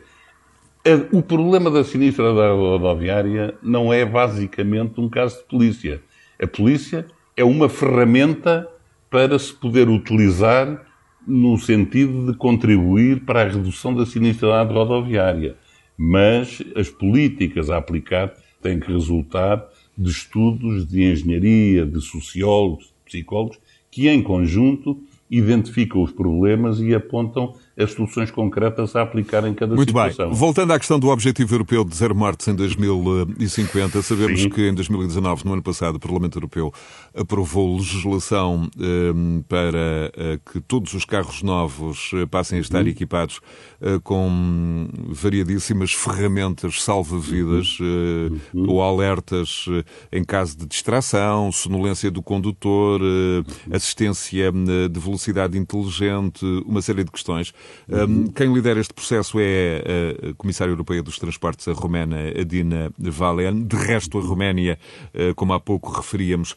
O 1.12 1.22
problema 1.22 1.70
da 1.70 1.84
sinistra 1.84 2.32
rodoviária 2.32 3.54
não 3.62 3.92
é 3.92 4.06
basicamente 4.06 5.00
um 5.00 5.10
caso 5.10 5.40
de 5.40 5.44
polícia. 5.44 6.02
A 6.42 6.48
polícia 6.48 7.06
é 7.36 7.44
uma 7.44 7.68
ferramenta 7.68 8.66
para 9.10 9.38
se 9.38 9.54
poder 9.54 9.90
utilizar 9.90 10.86
no 11.28 11.58
sentido 11.58 12.32
de 12.32 12.38
contribuir 12.38 13.26
para 13.26 13.42
a 13.42 13.50
redução 13.50 13.94
da 13.94 14.06
sinistralidade 14.06 14.74
rodoviária. 14.74 15.58
Mas 15.98 16.64
as 16.78 16.88
políticas 16.88 17.70
a 17.70 17.78
aplicar 17.78 18.34
têm 18.62 18.80
que 18.80 18.92
resultar 18.92 19.68
de 19.98 20.10
estudos 20.10 20.88
de 20.88 21.04
engenharia, 21.04 21.86
de 21.86 22.00
sociólogos, 22.00 22.86
de 22.86 22.94
psicólogos, 23.06 23.60
que 23.92 24.08
em 24.08 24.24
conjunto 24.24 24.98
identificam 25.30 26.02
os 26.02 26.12
problemas 26.12 26.80
e 26.80 26.96
apontam 26.96 27.54
as 27.80 27.94
soluções 27.94 28.30
concretas 28.30 28.96
a 28.96 29.02
aplicar 29.02 29.48
em 29.48 29.54
cada 29.54 29.74
Muito 29.74 29.90
situação. 29.90 30.26
Muito 30.26 30.36
bem. 30.36 30.40
Voltando 30.40 30.74
à 30.74 30.80
questão 30.80 31.00
do 31.00 31.08
Objetivo 31.08 31.56
Europeu 31.56 31.86
de 31.86 31.96
zero 31.96 32.14
mortes 32.14 32.48
em 32.48 32.56
2050, 32.56 34.02
sabemos 34.02 34.42
Sim. 34.42 34.50
que 34.50 34.68
em 34.68 34.74
2019, 34.74 35.46
no 35.46 35.54
ano 35.54 35.64
passado, 35.64 35.96
o 35.96 36.00
Parlamento 36.00 36.38
Europeu 36.38 36.74
aprovou 37.16 37.78
legislação 37.78 38.70
um, 38.78 39.42
para 39.48 40.12
uh, 40.14 40.52
que 40.52 40.60
todos 40.60 40.94
os 40.94 41.06
carros 41.06 41.42
novos 41.42 42.12
uh, 42.14 42.28
passem 42.28 42.58
a 42.58 42.62
estar 42.62 42.82
uhum. 42.82 42.90
equipados 42.90 43.40
uh, 43.82 44.00
com 44.02 44.88
variadíssimas 45.08 45.94
ferramentas 45.94 46.84
salva-vidas 46.84 47.80
uhum. 47.80 48.40
uhum. 48.54 48.70
ou 48.70 48.84
alertas 48.84 49.66
em 50.12 50.24
caso 50.24 50.58
de 50.58 50.66
distração, 50.66 51.52
sonolência 51.52 52.12
do 52.12 52.22
condutor, 52.22 53.02
uhum. 53.02 53.44
assistência 53.72 54.52
de 54.52 55.00
velocidade 55.00 55.58
inteligente, 55.58 56.46
uma 56.66 56.82
série 56.82 57.04
de 57.04 57.12
questões. 57.12 57.54
Uhum. 57.88 58.28
Quem 58.28 58.54
lidera 58.54 58.80
este 58.80 58.94
processo 58.94 59.38
é 59.40 59.84
a 60.30 60.34
Comissária 60.36 60.72
Europeia 60.72 61.02
dos 61.02 61.18
Transportes, 61.18 61.68
a 61.68 61.74
romena 61.74 62.18
Adina 62.40 62.92
Valen. 62.98 63.66
De 63.66 63.76
resto, 63.76 64.20
a 64.20 64.22
Roménia, 64.22 64.78
eh, 65.14 65.34
como 65.36 65.54
há 65.54 65.60
pouco 65.60 65.92
referíamos, 65.92 66.56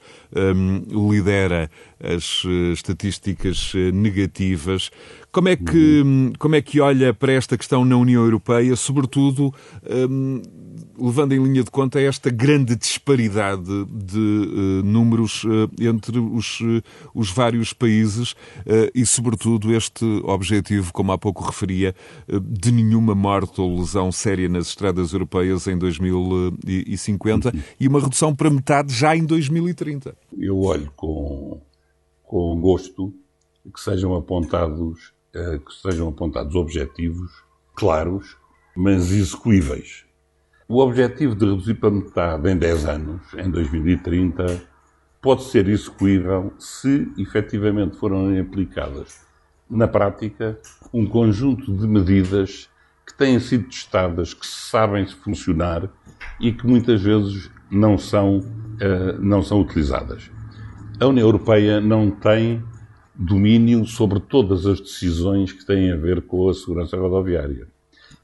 lidera 0.88 1.70
as 2.02 2.42
eh, 2.46 2.72
estatísticas 2.72 3.72
eh, 3.74 3.92
negativas. 3.92 4.90
Como 5.32 5.48
é 5.48 5.56
que, 5.56 6.02
como 6.38 6.54
é 6.54 6.60
que 6.60 6.78
olha 6.78 7.14
para 7.14 7.32
esta 7.32 7.56
questão 7.56 7.86
na 7.86 7.96
União 7.96 8.22
Europeia, 8.22 8.76
sobretudo 8.76 9.52
um, 10.10 10.42
levando 10.98 11.32
em 11.32 11.42
linha 11.42 11.64
de 11.64 11.70
conta 11.70 12.00
esta 12.00 12.30
grande 12.30 12.76
disparidade 12.76 13.84
de 13.86 14.18
uh, 14.18 14.82
números 14.84 15.44
uh, 15.44 15.70
entre 15.80 16.18
os, 16.18 16.60
uh, 16.60 16.82
os 17.14 17.30
vários 17.30 17.72
países 17.72 18.34
e, 18.94 19.04
sobretudo, 19.06 19.74
este 19.74 20.04
objetivo, 20.24 20.92
como 20.92 21.12
há 21.12 21.18
pouco 21.18 21.44
referia, 21.44 21.94
de 22.42 22.70
nenhuma 22.70 23.14
morte 23.14 23.60
ou 23.60 23.78
lesão 23.78 24.12
séria 24.12 24.48
nas 24.48 24.68
estradas 24.68 25.12
europeias 25.12 25.66
em 25.66 25.76
2050 25.76 27.48
uhum. 27.48 27.62
e 27.80 27.88
uma 27.88 28.00
redução 28.00 28.34
para 28.34 28.50
metade 28.50 28.92
já 28.92 29.16
em 29.16 29.24
2030? 29.24 30.14
Eu 30.36 30.60
olho 30.60 30.90
com, 30.94 31.60
com 32.22 32.60
gosto 32.60 33.14
que 33.72 33.80
sejam 33.80 34.14
apontados 34.14 35.11
que 35.32 35.74
sejam 35.80 36.08
apontados 36.08 36.54
objetivos 36.54 37.42
claros, 37.74 38.36
mas 38.76 39.10
execuíveis. 39.10 40.04
O 40.68 40.78
objetivo 40.78 41.34
de 41.34 41.46
reduzir 41.46 41.74
para 41.74 41.90
metade 41.90 42.50
em 42.50 42.56
10 42.56 42.86
anos, 42.86 43.22
em 43.36 43.50
2030, 43.50 44.62
pode 45.20 45.44
ser 45.44 45.68
execuível 45.68 46.52
se 46.58 47.10
efetivamente 47.18 47.96
forem 47.96 48.38
aplicadas 48.38 49.20
na 49.70 49.88
prática 49.88 50.58
um 50.92 51.06
conjunto 51.06 51.72
de 51.74 51.86
medidas 51.86 52.68
que 53.06 53.14
têm 53.14 53.40
sido 53.40 53.64
testadas, 53.64 54.34
que 54.34 54.46
sabem 54.46 55.06
funcionar 55.06 55.88
e 56.38 56.52
que 56.52 56.66
muitas 56.66 57.00
vezes 57.02 57.50
não 57.70 57.96
são, 57.96 58.38
uh, 58.38 59.18
não 59.20 59.42
são 59.42 59.60
utilizadas. 59.60 60.30
A 61.00 61.06
União 61.06 61.26
Europeia 61.26 61.80
não 61.80 62.10
tem 62.10 62.62
domínio 63.14 63.84
sobre 63.86 64.20
todas 64.20 64.66
as 64.66 64.80
decisões 64.80 65.52
que 65.52 65.64
têm 65.66 65.92
a 65.92 65.96
ver 65.96 66.22
com 66.22 66.48
a 66.48 66.54
segurança 66.54 66.96
rodoviária. 66.96 67.66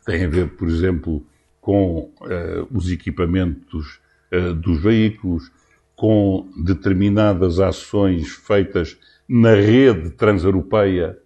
Tem 0.04 0.24
a 0.24 0.28
ver, 0.28 0.50
por 0.50 0.68
exemplo, 0.68 1.24
com 1.60 2.10
uh, 2.20 2.66
os 2.72 2.90
equipamentos 2.90 4.00
uh, 4.32 4.54
dos 4.54 4.80
veículos, 4.82 5.50
com 5.94 6.48
determinadas 6.64 7.60
ações 7.60 8.30
feitas 8.30 8.96
na 9.28 9.54
rede 9.54 10.10
transeuropeia. 10.10 11.18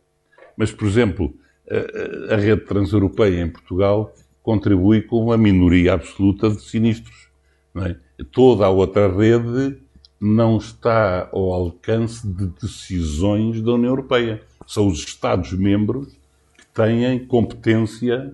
Mas, 0.56 0.72
por 0.72 0.88
exemplo, 0.88 1.26
uh, 1.26 2.32
a 2.34 2.36
rede 2.36 2.62
transeuropeia 2.62 3.40
em 3.40 3.48
Portugal 3.48 4.12
contribui 4.42 5.02
com 5.02 5.24
uma 5.24 5.38
minoria 5.38 5.94
absoluta 5.94 6.50
de 6.50 6.60
sinistros. 6.62 7.30
É? 7.76 7.96
Toda 8.32 8.66
a 8.66 8.70
outra 8.70 9.08
rede 9.08 9.81
não 10.22 10.56
está 10.56 11.28
ao 11.32 11.52
alcance 11.52 12.24
de 12.24 12.46
decisões 12.46 13.60
da 13.60 13.72
União 13.72 13.90
Europeia. 13.90 14.40
São 14.64 14.86
os 14.86 15.00
Estados-membros 15.00 16.16
que 16.56 16.64
têm 16.72 17.26
competência 17.26 18.32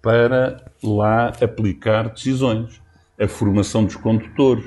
para 0.00 0.72
lá 0.82 1.28
aplicar 1.28 2.08
decisões. 2.08 2.80
A 3.20 3.28
formação 3.28 3.84
dos 3.84 3.96
condutores, 3.96 4.64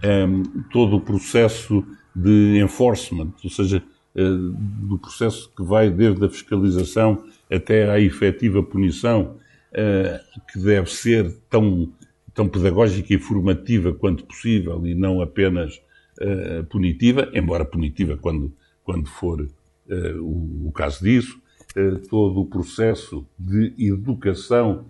ehm, 0.00 0.44
todo 0.70 0.96
o 0.96 1.00
processo 1.00 1.84
de 2.14 2.60
enforcement, 2.62 3.32
ou 3.42 3.50
seja, 3.50 3.82
uh, 4.14 4.52
do 4.86 4.98
processo 4.98 5.50
que 5.56 5.62
vai 5.62 5.90
desde 5.90 6.24
a 6.24 6.28
fiscalização 6.28 7.24
até 7.50 7.90
à 7.90 7.98
efetiva 7.98 8.62
punição, 8.62 9.36
uh, 9.72 10.42
que 10.52 10.58
deve 10.60 10.88
ser 10.90 11.34
tão, 11.50 11.92
tão 12.32 12.48
pedagógica 12.48 13.12
e 13.12 13.18
formativa 13.18 13.92
quanto 13.92 14.24
possível 14.24 14.86
e 14.86 14.94
não 14.94 15.20
apenas 15.20 15.80
uh, 16.20 16.64
punitiva, 16.64 17.30
embora 17.32 17.64
punitiva 17.64 18.16
quando, 18.16 18.52
quando 18.84 19.08
for 19.08 19.48
o, 20.20 20.66
o, 20.66 20.72
caso 20.72 21.04
disso, 21.04 21.40
todo 22.10 22.40
o 22.40 22.46
processo 22.46 23.24
de 23.38 23.72
educação 23.78 24.84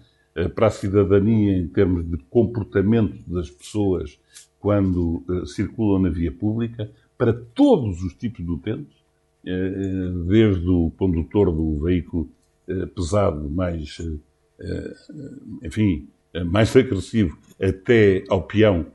para 0.54 0.68
a 0.68 0.70
cidadania 0.70 1.54
em 1.54 1.68
termos 1.68 2.08
de 2.08 2.16
comportamento 2.30 3.18
das 3.26 3.50
pessoas 3.50 4.18
quando 4.58 5.22
circulam 5.44 6.00
na 6.00 6.08
via 6.08 6.32
pública, 6.32 6.90
para 7.18 7.34
todos 7.34 8.02
os 8.02 8.14
tipos 8.14 8.42
de 8.42 8.50
utentes, 8.50 8.96
desde 10.26 10.66
o 10.66 10.90
condutor 10.96 11.52
do 11.52 11.78
veículo 11.84 12.26
pesado 12.94 13.50
mais, 13.50 13.98
enfim, 15.62 16.08
mais 16.46 16.74
agressivo, 16.74 17.36
até 17.60 18.24
ao 18.28 18.42
peão, 18.42 18.86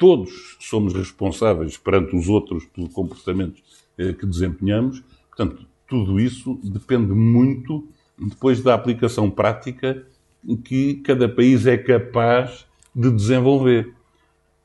todos 0.00 0.56
somos 0.58 0.94
responsáveis 0.94 1.76
perante 1.76 2.16
os 2.16 2.26
outros 2.26 2.64
pelo 2.64 2.88
comportamento 2.88 3.60
que 4.18 4.24
desempenhamos. 4.24 5.02
Portanto, 5.28 5.66
tudo 5.86 6.18
isso 6.18 6.58
depende 6.64 7.12
muito 7.12 7.86
depois 8.18 8.62
da 8.62 8.72
aplicação 8.72 9.30
prática 9.30 10.06
que 10.64 10.94
cada 11.04 11.28
país 11.28 11.66
é 11.66 11.76
capaz 11.76 12.66
de 12.94 13.10
desenvolver. 13.10 13.92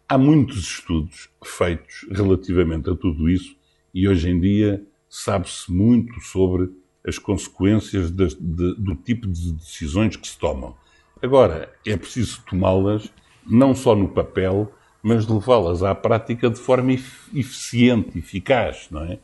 Há 0.07 0.17
muitos 0.17 0.59
estudos 0.59 1.27
feitos 1.43 2.05
relativamente 2.11 2.89
a 2.89 2.95
tudo 2.95 3.29
isso 3.29 3.57
e 3.93 4.07
hoje 4.07 4.29
em 4.29 4.39
dia 4.39 4.81
sabe-se 5.09 5.69
muito 5.69 6.17
sobre 6.21 6.69
as 7.05 7.19
consequências 7.19 8.09
de, 8.09 8.27
de, 8.39 8.75
do 8.75 8.95
tipo 8.95 9.27
de 9.27 9.51
decisões 9.51 10.15
que 10.15 10.27
se 10.29 10.39
tomam. 10.39 10.75
Agora, 11.21 11.73
é 11.85 11.97
preciso 11.97 12.41
tomá-las 12.49 13.11
não 13.45 13.75
só 13.75 13.95
no 13.95 14.07
papel, 14.07 14.71
mas 15.05 15.27
levá-las 15.27 15.83
à 15.83 15.93
prática 15.93 16.49
de 16.49 16.57
forma 16.57 16.91
eficiente, 16.91 18.17
eficaz, 18.17 18.87
não 18.89 19.03
é? 19.03 19.19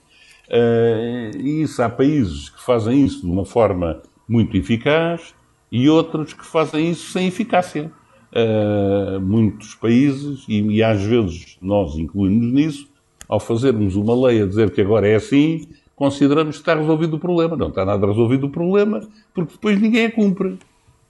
Uh, 0.47 1.35
e 1.39 1.63
isso 1.63 1.81
há 1.81 1.89
países 1.89 2.49
que 2.49 2.63
fazem 2.63 3.03
isso 3.03 3.21
de 3.21 3.31
uma 3.31 3.45
forma 3.45 3.99
muito 4.29 4.55
eficaz 4.55 5.33
e 5.71 5.89
outros 5.89 6.33
que 6.33 6.45
fazem 6.45 6.91
isso 6.91 7.11
sem 7.11 7.25
eficácia. 7.25 7.91
Uh, 8.31 9.19
muitos 9.19 9.73
países, 9.73 10.45
e, 10.47 10.61
e, 10.61 10.83
às 10.83 11.01
vezes 11.01 11.57
nós 11.59 11.95
incluímos 11.95 12.53
nisso, 12.53 12.87
ao 13.27 13.39
fazermos 13.39 13.95
uma 13.95 14.27
lei 14.27 14.43
a 14.43 14.45
dizer 14.45 14.69
que 14.69 14.81
agora 14.81 15.07
é 15.07 15.15
assim, 15.15 15.67
consideramos 15.95 16.57
que 16.57 16.61
está 16.61 16.75
resolvido 16.75 17.15
o 17.15 17.19
problema. 17.19 17.57
Não 17.57 17.69
está 17.69 17.83
nada 17.83 18.05
resolvido 18.05 18.45
o 18.45 18.51
problema, 18.51 19.01
porque 19.33 19.53
depois 19.53 19.81
ninguém 19.81 20.05
a 20.05 20.11
cumpre. 20.11 20.59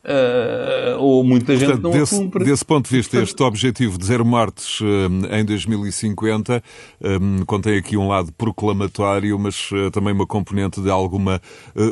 Uh, 0.04 0.98
ou 0.98 1.24
muita 1.24 1.56
gente 1.56 1.66
Portanto, 1.66 1.84
não 1.84 1.92
desse, 1.92 2.18
cumpre. 2.18 2.44
Desse 2.44 2.66
ponto 2.66 2.90
de 2.90 2.96
vista, 2.96 3.22
este 3.22 3.44
objetivo 3.44 4.00
de 4.00 4.06
zero 4.06 4.26
mortes 4.26 4.82
uh, 4.82 4.86
em 5.32 5.46
2050 5.46 6.64
um, 7.00 7.46
contém 7.46 7.78
aqui 7.78 7.96
um 7.96 8.08
lado 8.08 8.32
proclamatório, 8.34 9.38
mas 9.38 9.72
uh, 9.72 9.92
também 9.92 10.14
uma 10.14 10.26
componente 10.26 10.82
de 10.82 10.90
alguma 10.90 11.40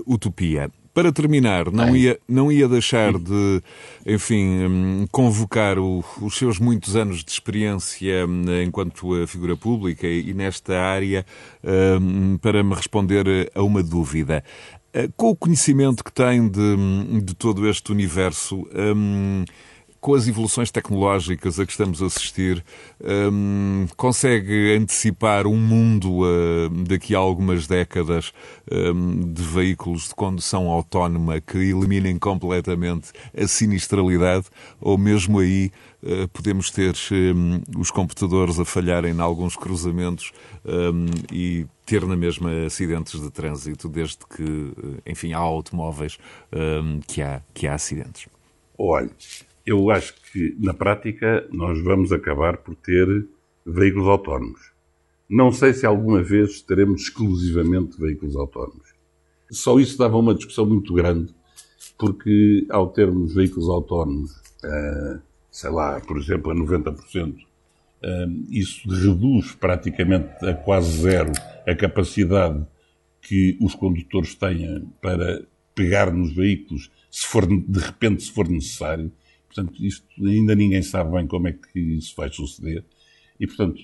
utopia. 0.08 0.72
Para 0.94 1.12
terminar, 1.12 1.72
não 1.72 1.96
ia, 1.96 2.20
não 2.28 2.52
ia 2.52 2.68
deixar 2.68 3.14
de, 3.18 3.62
enfim, 4.06 4.66
hum, 4.66 5.08
convocar 5.12 5.78
o, 5.78 6.04
os 6.22 6.36
seus 6.36 6.60
muitos 6.60 6.96
anos 6.96 7.24
de 7.24 7.32
experiência 7.32 8.26
hum, 8.26 8.44
enquanto 8.64 9.26
figura 9.28 9.56
pública 9.56 10.08
e, 10.08 10.34
nesta 10.34 10.80
área 10.80 11.26
para 12.42 12.64
me 12.64 12.74
responder 12.74 13.50
a 13.54 13.62
uma 13.62 13.84
dúvida. 13.84 14.44
Eh, 14.94 15.10
com 15.16 15.30
o 15.30 15.36
conhecimento 15.36 16.04
que 16.04 16.12
tem 16.12 16.48
de, 16.48 17.22
de 17.22 17.36
todo 17.36 17.68
este 17.68 17.92
universo, 17.92 18.68
com 20.00 20.14
as 20.14 20.28
evoluções 20.28 20.72
tecnológicas 20.72 21.60
a 21.60 21.66
que 21.66 21.72
estamos 21.72 22.02
a 22.02 22.06
assistir, 22.06 22.64
um, 23.32 23.86
consegue 23.98 24.76
antecipar 24.76 25.46
um 25.46 25.58
mundo 25.58 26.22
uh, 26.22 26.70
daqui 26.88 27.14
a 27.14 27.18
algumas 27.18 27.68
décadas 27.68 28.34
um, 28.72 29.20
de 29.34 29.42
veículos 29.42 30.08
de 30.08 30.16
condução 30.16 30.68
autónoma 30.70 31.42
que 31.42 31.58
eliminem 31.58 32.18
completamente 32.18 33.12
a 33.38 33.48
sinistralidade? 33.48 34.46
Ou 34.80 34.98
mesmo 34.98 35.40
aí 35.40 35.72
uh, 36.04 36.28
podemos 36.30 36.72
ter 36.72 36.96
um, 37.12 37.62
os 37.78 37.92
computadores 37.92 38.58
a 38.58 38.66
falharem 38.66 39.14
em 39.14 39.20
alguns 39.20 39.56
cruzamentos 39.56 40.32
hum, 40.66 41.06
e 41.32 41.66
ter 41.86 42.06
na 42.06 42.16
mesma 42.16 42.66
acidentes 42.66 43.20
de 43.20 43.30
trânsito, 43.32 43.90
desde 43.90 44.20
que, 44.20 44.74
enfim, 45.06 45.34
há 45.34 45.40
automóveis 45.40 46.20
que, 47.08 47.22
há, 47.22 47.42
que 47.52 47.66
há 47.66 47.74
acidentes? 47.74 48.28
Olha, 48.78 49.10
eu 49.70 49.90
acho 49.92 50.16
que 50.32 50.56
na 50.60 50.74
prática 50.74 51.48
nós 51.52 51.82
vamos 51.82 52.12
acabar 52.12 52.58
por 52.58 52.76
ter 52.76 53.28
veículos 53.66 54.08
autónomos. 54.08 54.72
Não 55.30 55.52
sei 55.52 55.74
se 55.74 55.86
alguma 55.86 56.24
vez 56.24 56.62
teremos 56.62 57.02
exclusivamente 57.04 58.00
veículos 58.00 58.36
autónomos. 58.36 58.90
Só 59.52 59.80
isso 59.80 59.98
dava 59.98 60.18
uma 60.18 60.34
discussão 60.34 60.66
muito 60.66 60.94
grande, 60.94 61.34
porque 61.98 62.66
ao 62.70 62.88
termos 62.88 63.36
veículos 63.36 63.70
autónomos, 63.70 64.32
uh, 64.64 65.22
sei 65.52 65.70
lá, 65.70 66.00
por 66.02 66.18
exemplo, 66.18 66.52
a 66.52 66.56
90%, 66.56 67.36
isso 68.50 68.90
reduz 68.90 69.52
praticamente 69.54 70.46
a 70.46 70.54
quase 70.54 71.02
zero 71.02 71.32
a 71.68 71.76
capacidade 71.76 72.66
que 73.22 73.58
os 73.62 73.76
condutores 73.76 74.34
tenham 74.36 74.88
para 75.02 75.44
pegar 75.76 76.12
nos 76.12 76.34
veículos 76.34 76.90
se 77.12 77.26
for, 77.26 77.46
de 77.46 77.80
repente, 77.80 78.24
se 78.24 78.32
for 78.32 78.48
necessário. 78.48 79.12
Portanto, 79.54 79.84
isto 79.84 80.06
ainda 80.24 80.54
ninguém 80.56 80.82
sabe 80.82 81.12
bem 81.12 81.28
como 81.28 81.48
é 81.48 81.54
que 81.54 81.80
isso 81.80 82.14
vai 82.16 82.32
suceder. 82.32 82.84
E, 83.40 83.48
portanto, 83.48 83.82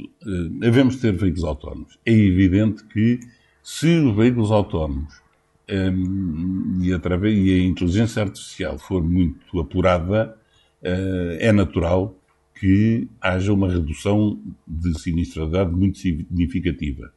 devemos 0.60 0.98
ter 0.98 1.14
veículos 1.14 1.44
autónomos. 1.44 1.98
É 2.06 2.12
evidente 2.12 2.84
que 2.86 3.20
se 3.64 3.98
os 4.00 4.16
veículos 4.16 4.52
autónomos 4.52 5.22
um, 5.70 6.80
e, 6.82 6.94
através, 6.94 7.36
e 7.36 7.54
a 7.54 7.64
inteligência 7.64 8.22
artificial 8.22 8.78
for 8.78 9.04
muito 9.04 9.60
apurada, 9.60 10.38
uh, 10.84 11.38
é 11.40 11.52
natural 11.52 12.16
que 12.60 13.08
haja 13.20 13.52
uma 13.52 13.70
redução 13.70 14.40
de 14.68 14.98
sinistralidade 15.00 15.72
muito 15.72 15.98
significativa. 15.98 17.12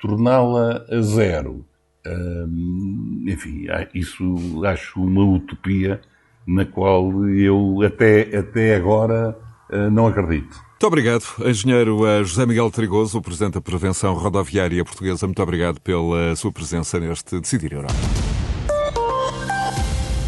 Torná-la 0.00 0.84
a 0.88 1.00
zero, 1.00 1.66
hum, 2.06 3.24
enfim, 3.26 3.66
isso 3.92 4.64
acho 4.64 5.02
uma 5.02 5.24
utopia 5.24 6.00
na 6.48 6.64
qual 6.64 7.28
eu 7.28 7.82
até, 7.86 8.36
até 8.36 8.74
agora 8.74 9.36
uh, 9.70 9.90
não 9.90 10.06
acredito. 10.06 10.56
Muito 10.72 10.86
obrigado, 10.86 11.24
Engenheiro 11.44 12.06
eh, 12.06 12.22
José 12.22 12.46
Miguel 12.46 12.70
Trigoso, 12.70 13.18
o 13.18 13.20
Presidente 13.20 13.54
da 13.54 13.60
Prevenção 13.60 14.14
Rodoviária 14.14 14.84
Portuguesa. 14.84 15.26
Muito 15.26 15.42
obrigado 15.42 15.80
pela 15.80 16.36
sua 16.36 16.52
presença 16.52 17.00
neste 17.00 17.40
Decidir 17.40 17.72
Europa. 17.72 17.94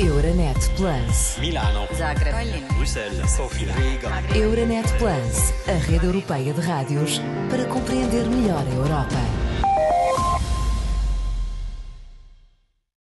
Euronet 0.00 0.59
Plus. 0.76 1.38
Milano. 1.38 1.87
Zagreb. 1.94 2.64
Bruxelas. 2.74 3.30
Sofia. 3.30 3.72
Riga. 3.74 4.11
Euronet 4.37 4.88
Plus, 4.98 5.52
a 5.68 5.78
rede 5.78 6.06
europeia 6.06 6.52
de 6.52 6.61
rádios 6.61 7.20
para 7.48 7.64
compreender 7.66 8.26
melhor 8.26 8.64
a 8.66 8.74
Europa. 8.74 9.49